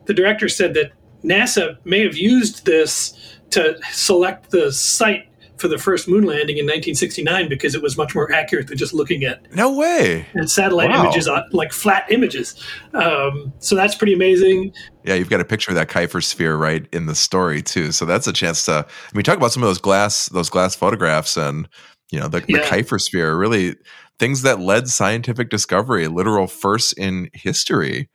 the 0.05 0.13
director 0.13 0.49
said 0.49 0.73
that 0.73 0.91
NASA 1.23 1.77
may 1.85 2.01
have 2.03 2.17
used 2.17 2.65
this 2.65 3.13
to 3.51 3.77
select 3.91 4.51
the 4.51 4.71
site 4.71 5.26
for 5.57 5.67
the 5.67 5.77
first 5.77 6.07
moon 6.07 6.23
landing 6.23 6.57
in 6.57 6.65
1969 6.65 7.49
because 7.49 7.75
it 7.75 7.81
was 7.81 7.97
much 7.97 8.15
more 8.15 8.31
accurate 8.31 8.67
than 8.67 8.77
just 8.77 8.93
looking 8.93 9.23
at 9.23 9.53
no 9.55 9.71
way 9.71 10.25
and 10.33 10.49
satellite 10.49 10.89
wow. 10.89 11.03
images 11.03 11.27
on 11.27 11.43
like 11.51 11.71
flat 11.71 12.05
images. 12.11 12.61
Um, 12.93 13.53
so 13.59 13.75
that's 13.75 13.95
pretty 13.95 14.13
amazing. 14.13 14.73
Yeah, 15.03 15.15
you've 15.15 15.29
got 15.29 15.39
a 15.39 15.45
picture 15.45 15.71
of 15.71 15.75
that 15.75 15.89
Kuiper 15.89 16.23
sphere 16.23 16.57
right 16.57 16.85
in 16.91 17.05
the 17.05 17.15
story 17.15 17.61
too. 17.61 17.91
So 17.91 18.05
that's 18.05 18.27
a 18.27 18.33
chance 18.33 18.65
to. 18.65 18.85
I 18.87 19.17
mean, 19.17 19.23
talk 19.23 19.37
about 19.37 19.51
some 19.51 19.63
of 19.63 19.69
those 19.69 19.79
glass 19.79 20.27
those 20.29 20.49
glass 20.49 20.75
photographs 20.75 21.37
and 21.37 21.67
you 22.11 22.19
know 22.19 22.27
the, 22.27 22.43
yeah. 22.47 22.57
the 22.57 22.63
Kuiper 22.63 22.99
sphere 22.99 23.35
really 23.35 23.75
things 24.19 24.41
that 24.41 24.59
led 24.59 24.87
scientific 24.87 25.49
discovery, 25.49 26.07
literal 26.07 26.47
first 26.47 26.93
in 26.97 27.29
history. 27.33 28.09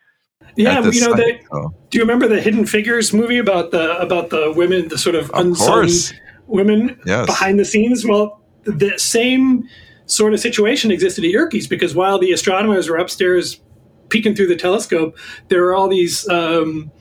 Yeah, 0.57 0.81
you 0.90 1.01
know, 1.01 1.14
the, 1.14 1.40
do 1.88 1.99
you 1.99 2.03
remember 2.03 2.29
the 2.29 2.40
Hidden 2.40 2.66
Figures 2.66 3.14
movie 3.14 3.38
about 3.38 3.71
the 3.71 3.97
about 3.99 4.31
the 4.31 4.53
women, 4.55 4.88
the 4.88 4.99
sort 4.99 5.14
of, 5.14 5.31
of 5.31 5.47
unsung 5.47 5.66
course. 5.66 6.12
Women 6.53 7.01
yes. 7.05 7.27
behind 7.27 7.59
the 7.59 7.65
scenes? 7.65 8.07
Well, 8.07 8.41
the 8.65 8.97
same 8.99 9.69
sort 10.07 10.35
of 10.35 10.41
situation 10.41 10.91
existed 10.91 11.25
at 11.25 11.31
Yerkes 11.31 11.67
because 11.67 11.95
while 11.95 12.19
the 12.19 12.33
astronomers 12.33 12.88
were 12.88 12.97
upstairs 12.97 13.61
peeking 14.09 14.35
through 14.35 14.49
the 14.49 14.57
telescope, 14.57 15.17
there 15.49 15.62
were 15.62 15.75
all 15.75 15.88
these 15.88 16.29
um, 16.29 16.93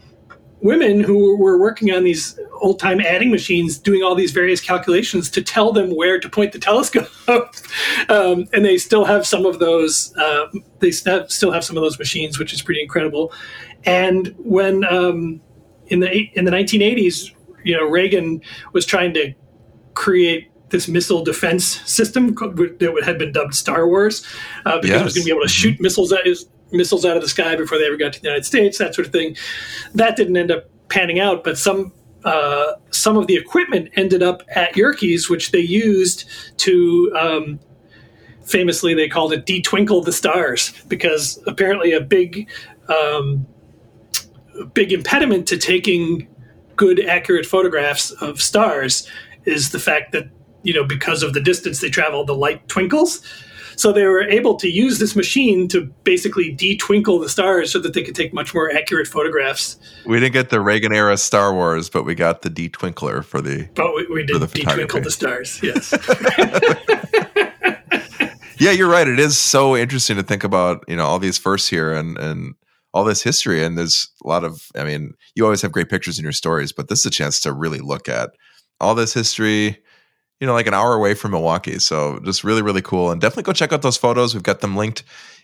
women 0.62 1.02
who 1.02 1.36
were 1.38 1.58
working 1.58 1.92
on 1.92 2.04
these 2.04 2.40
old 2.62 2.80
time 2.80 3.00
adding 3.02 3.32
machines 3.32 3.78
doing 3.78 4.04
all 4.04 4.16
these 4.16 4.32
various 4.32 4.62
calculations 4.62 5.30
to 5.30 5.42
tell 5.42 5.74
them 5.74 5.96
where 5.96 6.20
to 6.20 6.30
point 6.30 6.52
the 6.52 6.60
telescope 6.60 7.10
um, 8.10 8.48
and 8.54 8.64
they 8.64 8.78
still 8.78 9.04
have 9.04 9.26
some 9.26 9.46
of 9.46 9.60
those 9.60 10.16
uh, 10.18 10.46
they 10.80 10.92
still 10.92 11.52
have 11.52 11.64
some 11.64 11.76
of 11.76 11.82
those 11.82 11.98
machines 11.98 12.38
which 12.38 12.54
is 12.54 12.62
pretty 12.62 12.82
incredible 12.82 13.34
and 13.86 14.36
when 14.38 14.84
um, 14.86 15.42
in 15.88 16.00
the 16.00 16.30
in 16.36 16.46
the 16.46 16.52
1980s 16.52 17.34
you 17.64 17.76
know 17.76 17.86
reagan 17.86 18.40
was 18.74 18.86
trying 18.86 19.14
to 19.14 19.34
create 20.02 20.50
this 20.72 20.88
missile 20.88 21.24
defense 21.24 21.80
system 21.82 22.34
that 22.34 23.02
had 23.06 23.20
been 23.20 23.32
dubbed 23.32 23.54
Star 23.54 23.88
Wars 23.88 24.26
uh, 24.66 24.80
because 24.80 24.90
yes. 24.90 25.02
it 25.02 25.04
was 25.04 25.14
going 25.14 25.24
to 25.24 25.26
be 25.26 25.32
able 25.32 25.44
to 25.44 25.50
shoot 25.50 25.76
mm-hmm. 25.76 25.84
missiles 25.84 26.12
at 26.12 26.26
his, 26.26 26.50
missiles 26.72 27.06
out 27.06 27.16
of 27.16 27.22
the 27.22 27.30
sky 27.30 27.56
before 27.56 27.78
they 27.78 27.86
ever 27.86 27.98
got 27.98 28.14
to 28.14 28.20
the 28.20 28.28
United 28.28 28.46
States, 28.46 28.80
that 28.80 28.96
sort 28.96 29.06
of 29.06 29.14
thing. 29.14 29.36
That 29.94 30.16
didn't 30.16 30.36
end 30.38 30.50
up 30.50 30.70
panning 30.90 31.20
out, 31.20 31.44
but 31.44 31.58
some 31.58 31.94
uh, 32.24 32.74
some 32.92 33.18
of 33.18 33.28
the 33.28 33.36
equipment 33.36 33.90
ended 33.96 34.24
up 34.24 34.44
at 34.56 34.76
Yerkes, 34.76 35.30
which 35.30 35.52
they 35.52 35.60
used 35.60 36.26
to. 36.58 37.16
Um, 37.20 37.60
famously, 38.44 38.94
they 38.94 39.10
called 39.10 39.34
it 39.34 39.46
"detwinkle 39.46 40.06
the 40.06 40.12
stars" 40.12 40.72
because 40.88 41.42
apparently 41.48 41.92
a 41.92 42.02
big, 42.02 42.50
um, 42.90 43.46
big 44.74 44.92
impediment 44.94 45.48
to 45.50 45.58
taking 45.58 46.28
good, 46.76 47.00
accurate 47.06 47.46
photographs 47.46 48.12
of 48.12 48.42
stars 48.42 49.08
is 49.45 49.71
the 49.71 49.80
fact 49.80 50.12
that 50.12 50.30
you 50.63 50.73
know 50.73 50.84
because 50.84 51.23
of 51.23 51.34
the 51.34 51.41
distance 51.41 51.82
they 51.82 51.89
travel, 51.89 52.25
the 52.25 52.36
light 52.36 52.67
twinkles. 52.67 53.21
So 53.77 53.91
they 53.91 54.06
were 54.06 54.21
able 54.21 54.56
to 54.58 54.69
use 54.69 54.99
this 54.99 55.15
machine 55.15 55.67
to 55.69 55.86
basically 56.04 56.56
detwinkle 56.56 57.19
the 57.21 57.30
stars 57.30 57.71
so 57.71 57.80
that 57.80 57.93
they 57.93 58.04
could 58.04 58.13
take 58.13 58.32
much 58.34 58.54
more 58.54 58.71
accurate 58.71 59.08
photographs. 59.08 59.77
We 60.06 60.19
didn't 60.19 60.34
get 60.34 60.49
the 60.49 60.62
Reagan 60.62 60.93
era 60.93 61.17
Star 61.17 61.51
Wars, 61.54 61.89
but 61.89 62.04
we 62.04 62.13
got 62.13 62.43
the 62.43 62.49
detwinkler 62.49 63.23
for 63.23 63.41
the. 63.41 63.69
But 63.73 63.95
we, 63.95 64.06
we 64.08 64.23
did 64.23 64.39
the 64.39 64.45
detwinkle 64.45 65.04
the 65.04 65.10
stars. 65.10 65.60
Yes. 65.63 65.93
yeah, 68.60 68.71
you're 68.71 68.89
right. 68.89 69.08
It 69.08 69.19
is 69.19 69.38
so 69.38 69.75
interesting 69.75 70.17
to 70.17 70.23
think 70.23 70.43
about 70.43 70.84
you 70.88 70.95
know 70.95 71.06
all 71.06 71.17
these 71.17 71.38
firsts 71.38 71.69
here 71.69 71.91
and 71.91 72.17
and 72.17 72.54
all 72.93 73.04
this 73.04 73.23
history 73.23 73.63
and 73.63 73.77
there's 73.77 74.10
a 74.23 74.27
lot 74.27 74.43
of 74.43 74.67
i 74.75 74.84
mean 74.84 75.13
you 75.36 75.45
always 75.45 75.62
have 75.62 75.71
great 75.71 75.89
pictures 75.89 76.19
in 76.19 76.23
your 76.23 76.32
stories 76.34 76.73
but 76.73 76.89
this 76.89 76.99
is 76.99 77.06
a 77.06 77.10
chance 77.10 77.39
to 77.39 77.54
really 77.54 77.80
look 77.80 78.10
at 78.10 78.32
all 78.82 78.96
this 78.96 79.13
history 79.13 79.78
you 80.41 80.48
know, 80.48 80.54
like 80.54 80.67
an 80.67 80.74
hour 80.74 80.96
away 80.96 81.13
from 81.13 81.32
Milwaukee. 81.32 81.78
So 81.78 82.20
just 82.26 82.44
really, 82.44 82.63
really 82.63 82.82
cool. 82.82 83.12
And 83.12 83.22
definitely 83.22 83.44
go 83.44 83.54
check 83.54 83.72
out 83.72 83.84
those 83.84 83.96
photos. 83.96 84.34
We've 84.34 84.44
got 84.44 84.60
them 84.60 84.76
linked 84.76 85.04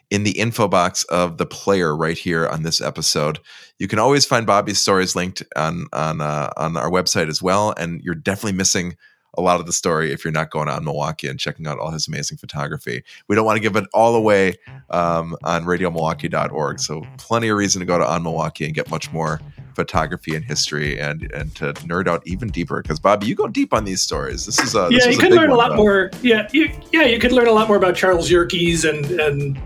in 0.10 0.24
the 0.24 0.40
info 0.40 0.68
box 0.68 1.04
of 1.04 1.38
the 1.38 1.46
player 1.46 1.96
right 1.96 2.18
here 2.18 2.48
on 2.48 2.64
this 2.64 2.82
episode. 2.82 3.40
You 3.78 3.88
can 3.88 4.00
always 4.00 4.26
find 4.26 4.48
Bobby's 4.48 4.80
stories 4.80 5.16
linked 5.16 5.44
on 5.56 5.86
on 5.94 6.20
uh, 6.20 6.50
on 6.58 6.76
our 6.76 6.90
website 6.90 7.30
as 7.30 7.44
well. 7.44 7.76
And 7.78 8.02
you're 8.02 8.16
definitely 8.16 8.58
missing 8.58 8.96
a 9.36 9.42
lot 9.42 9.60
of 9.60 9.66
the 9.66 9.74
story 9.74 10.12
if 10.12 10.24
you're 10.24 10.32
not 10.32 10.50
going 10.50 10.68
on 10.68 10.84
Milwaukee 10.84 11.28
and 11.28 11.40
checking 11.40 11.68
out 11.68 11.78
all 11.78 11.92
his 11.92 12.08
amazing 12.08 12.38
photography. 12.38 13.04
We 13.28 13.36
don't 13.36 13.46
want 13.46 13.58
to 13.58 13.62
give 13.62 13.76
it 13.76 13.86
all 13.94 14.16
away 14.16 14.56
um, 14.90 15.36
on 15.44 15.66
radiomilwaukee.org. 15.66 16.80
So 16.80 17.06
plenty 17.18 17.50
of 17.50 17.58
reason 17.58 17.80
to 17.80 17.86
go 17.86 17.98
to 17.98 18.08
On 18.08 18.24
Milwaukee 18.24 18.66
and 18.66 18.74
get 18.74 18.90
much 18.90 19.12
more 19.12 19.40
photography 19.76 20.36
and 20.36 20.44
history 20.44 21.00
and 21.00 21.32
and 21.34 21.56
to 21.56 21.72
nerd 21.86 22.08
out 22.08 22.24
even 22.26 22.50
deeper 22.50 22.82
because 22.82 23.00
Bobby, 23.00 23.28
you 23.28 23.36
go 23.36 23.48
deep 23.48 23.74
on 23.74 23.86
these 23.86 24.02
stories. 24.02 24.46
This 24.46 24.60
is 24.60 24.74
a 24.74 24.88
this 24.90 25.06
yeah, 25.06 25.12
you 25.12 25.20
could 25.20 25.32
learn 25.32 25.52
a 25.52 25.56
lot 25.56 25.76
more. 25.76 26.10
Yeah, 26.24 26.48
you, 26.52 26.72
yeah, 26.92 27.04
you 27.04 27.20
could 27.20 27.32
learn 27.32 27.48
a 27.48 27.52
lot 27.52 27.68
more 27.68 27.78
about 27.78 27.96
Charles 27.96 28.30
Yerkes 28.30 28.86
and 28.90 29.06
and 29.20 29.60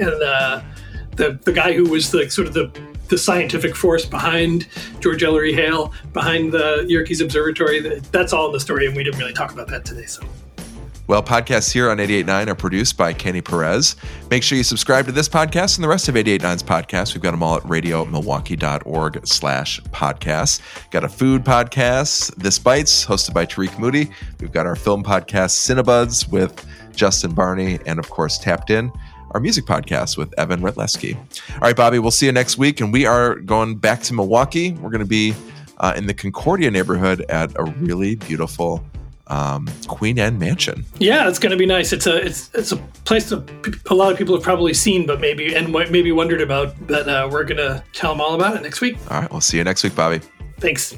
and 0.00 0.22
uh, 0.22 0.62
the 1.18 1.38
the 1.44 1.52
guy 1.52 1.72
who 1.74 1.84
was 1.84 2.10
the 2.10 2.30
sort 2.30 2.48
of 2.48 2.54
the 2.54 2.70
the 3.08 3.18
scientific 3.18 3.74
force 3.74 4.04
behind 4.04 4.66
George 5.00 5.22
Ellery 5.22 5.52
Hale, 5.52 5.92
behind 6.12 6.52
the 6.52 6.84
Yerkes 6.88 7.20
Observatory. 7.20 7.80
That's 8.12 8.32
all 8.32 8.46
in 8.46 8.52
the 8.52 8.60
story, 8.60 8.86
and 8.86 8.96
we 8.96 9.02
didn't 9.04 9.18
really 9.18 9.32
talk 9.32 9.52
about 9.52 9.68
that 9.68 9.84
today. 9.86 10.04
So 10.04 10.22
Well, 11.06 11.22
podcasts 11.22 11.72
here 11.72 11.90
on 11.90 11.96
88.9 11.96 12.48
are 12.48 12.54
produced 12.54 12.98
by 12.98 13.14
Kenny 13.14 13.40
Perez. 13.40 13.96
Make 14.30 14.42
sure 14.42 14.58
you 14.58 14.64
subscribe 14.64 15.06
to 15.06 15.12
this 15.12 15.26
podcast 15.26 15.78
and 15.78 15.84
the 15.84 15.88
rest 15.88 16.08
of 16.10 16.16
88.9's 16.16 16.62
podcasts. 16.62 17.14
We've 17.14 17.22
got 17.22 17.30
them 17.30 17.42
all 17.42 17.56
at 17.56 17.62
radiomilwaukee.org 17.62 19.26
slash 19.26 19.80
podcasts. 19.84 20.60
Got 20.90 21.04
a 21.04 21.08
food 21.08 21.44
podcast, 21.44 22.34
This 22.36 22.58
Bites, 22.58 23.06
hosted 23.06 23.32
by 23.32 23.46
Tarik 23.46 23.78
Moody. 23.78 24.10
We've 24.38 24.52
got 24.52 24.66
our 24.66 24.76
film 24.76 25.02
podcast, 25.02 25.56
Cinebuds, 25.66 26.28
with 26.30 26.66
Justin 26.94 27.32
Barney, 27.32 27.78
and 27.86 27.98
of 27.98 28.10
course, 28.10 28.38
Tapped 28.38 28.68
In 28.68 28.92
our 29.32 29.40
music 29.40 29.64
podcast 29.64 30.16
with 30.16 30.32
Evan 30.38 30.60
Rytlewski. 30.60 31.16
All 31.16 31.58
right, 31.60 31.76
Bobby, 31.76 31.98
we'll 31.98 32.10
see 32.10 32.26
you 32.26 32.32
next 32.32 32.58
week. 32.58 32.80
And 32.80 32.92
we 32.92 33.06
are 33.06 33.36
going 33.36 33.76
back 33.76 34.02
to 34.04 34.14
Milwaukee. 34.14 34.72
We're 34.72 34.90
going 34.90 35.00
to 35.00 35.06
be 35.06 35.34
uh, 35.78 35.94
in 35.96 36.06
the 36.06 36.14
Concordia 36.14 36.70
neighborhood 36.70 37.24
at 37.28 37.52
a 37.58 37.64
really 37.64 38.16
beautiful 38.16 38.84
um, 39.28 39.68
Queen 39.86 40.18
Anne 40.18 40.38
Mansion. 40.38 40.84
Yeah, 40.98 41.28
it's 41.28 41.38
going 41.38 41.50
to 41.50 41.56
be 41.56 41.66
nice. 41.66 41.92
It's 41.92 42.06
a 42.06 42.16
it's 42.16 42.50
it's 42.54 42.72
a 42.72 42.76
place 43.04 43.28
that 43.28 43.48
a 43.90 43.94
lot 43.94 44.10
of 44.10 44.18
people 44.18 44.34
have 44.34 44.42
probably 44.42 44.74
seen, 44.74 45.06
but 45.06 45.20
maybe 45.20 45.54
and 45.54 45.70
maybe 45.70 46.12
wondered 46.12 46.40
about. 46.40 46.74
But 46.86 47.08
uh, 47.08 47.28
we're 47.30 47.44
going 47.44 47.58
to 47.58 47.82
tell 47.92 48.12
them 48.12 48.20
all 48.20 48.34
about 48.34 48.56
it 48.56 48.62
next 48.62 48.80
week. 48.80 48.96
All 49.10 49.20
right, 49.20 49.30
we'll 49.30 49.40
see 49.40 49.58
you 49.58 49.64
next 49.64 49.84
week, 49.84 49.94
Bobby. 49.94 50.20
Thanks. 50.58 50.96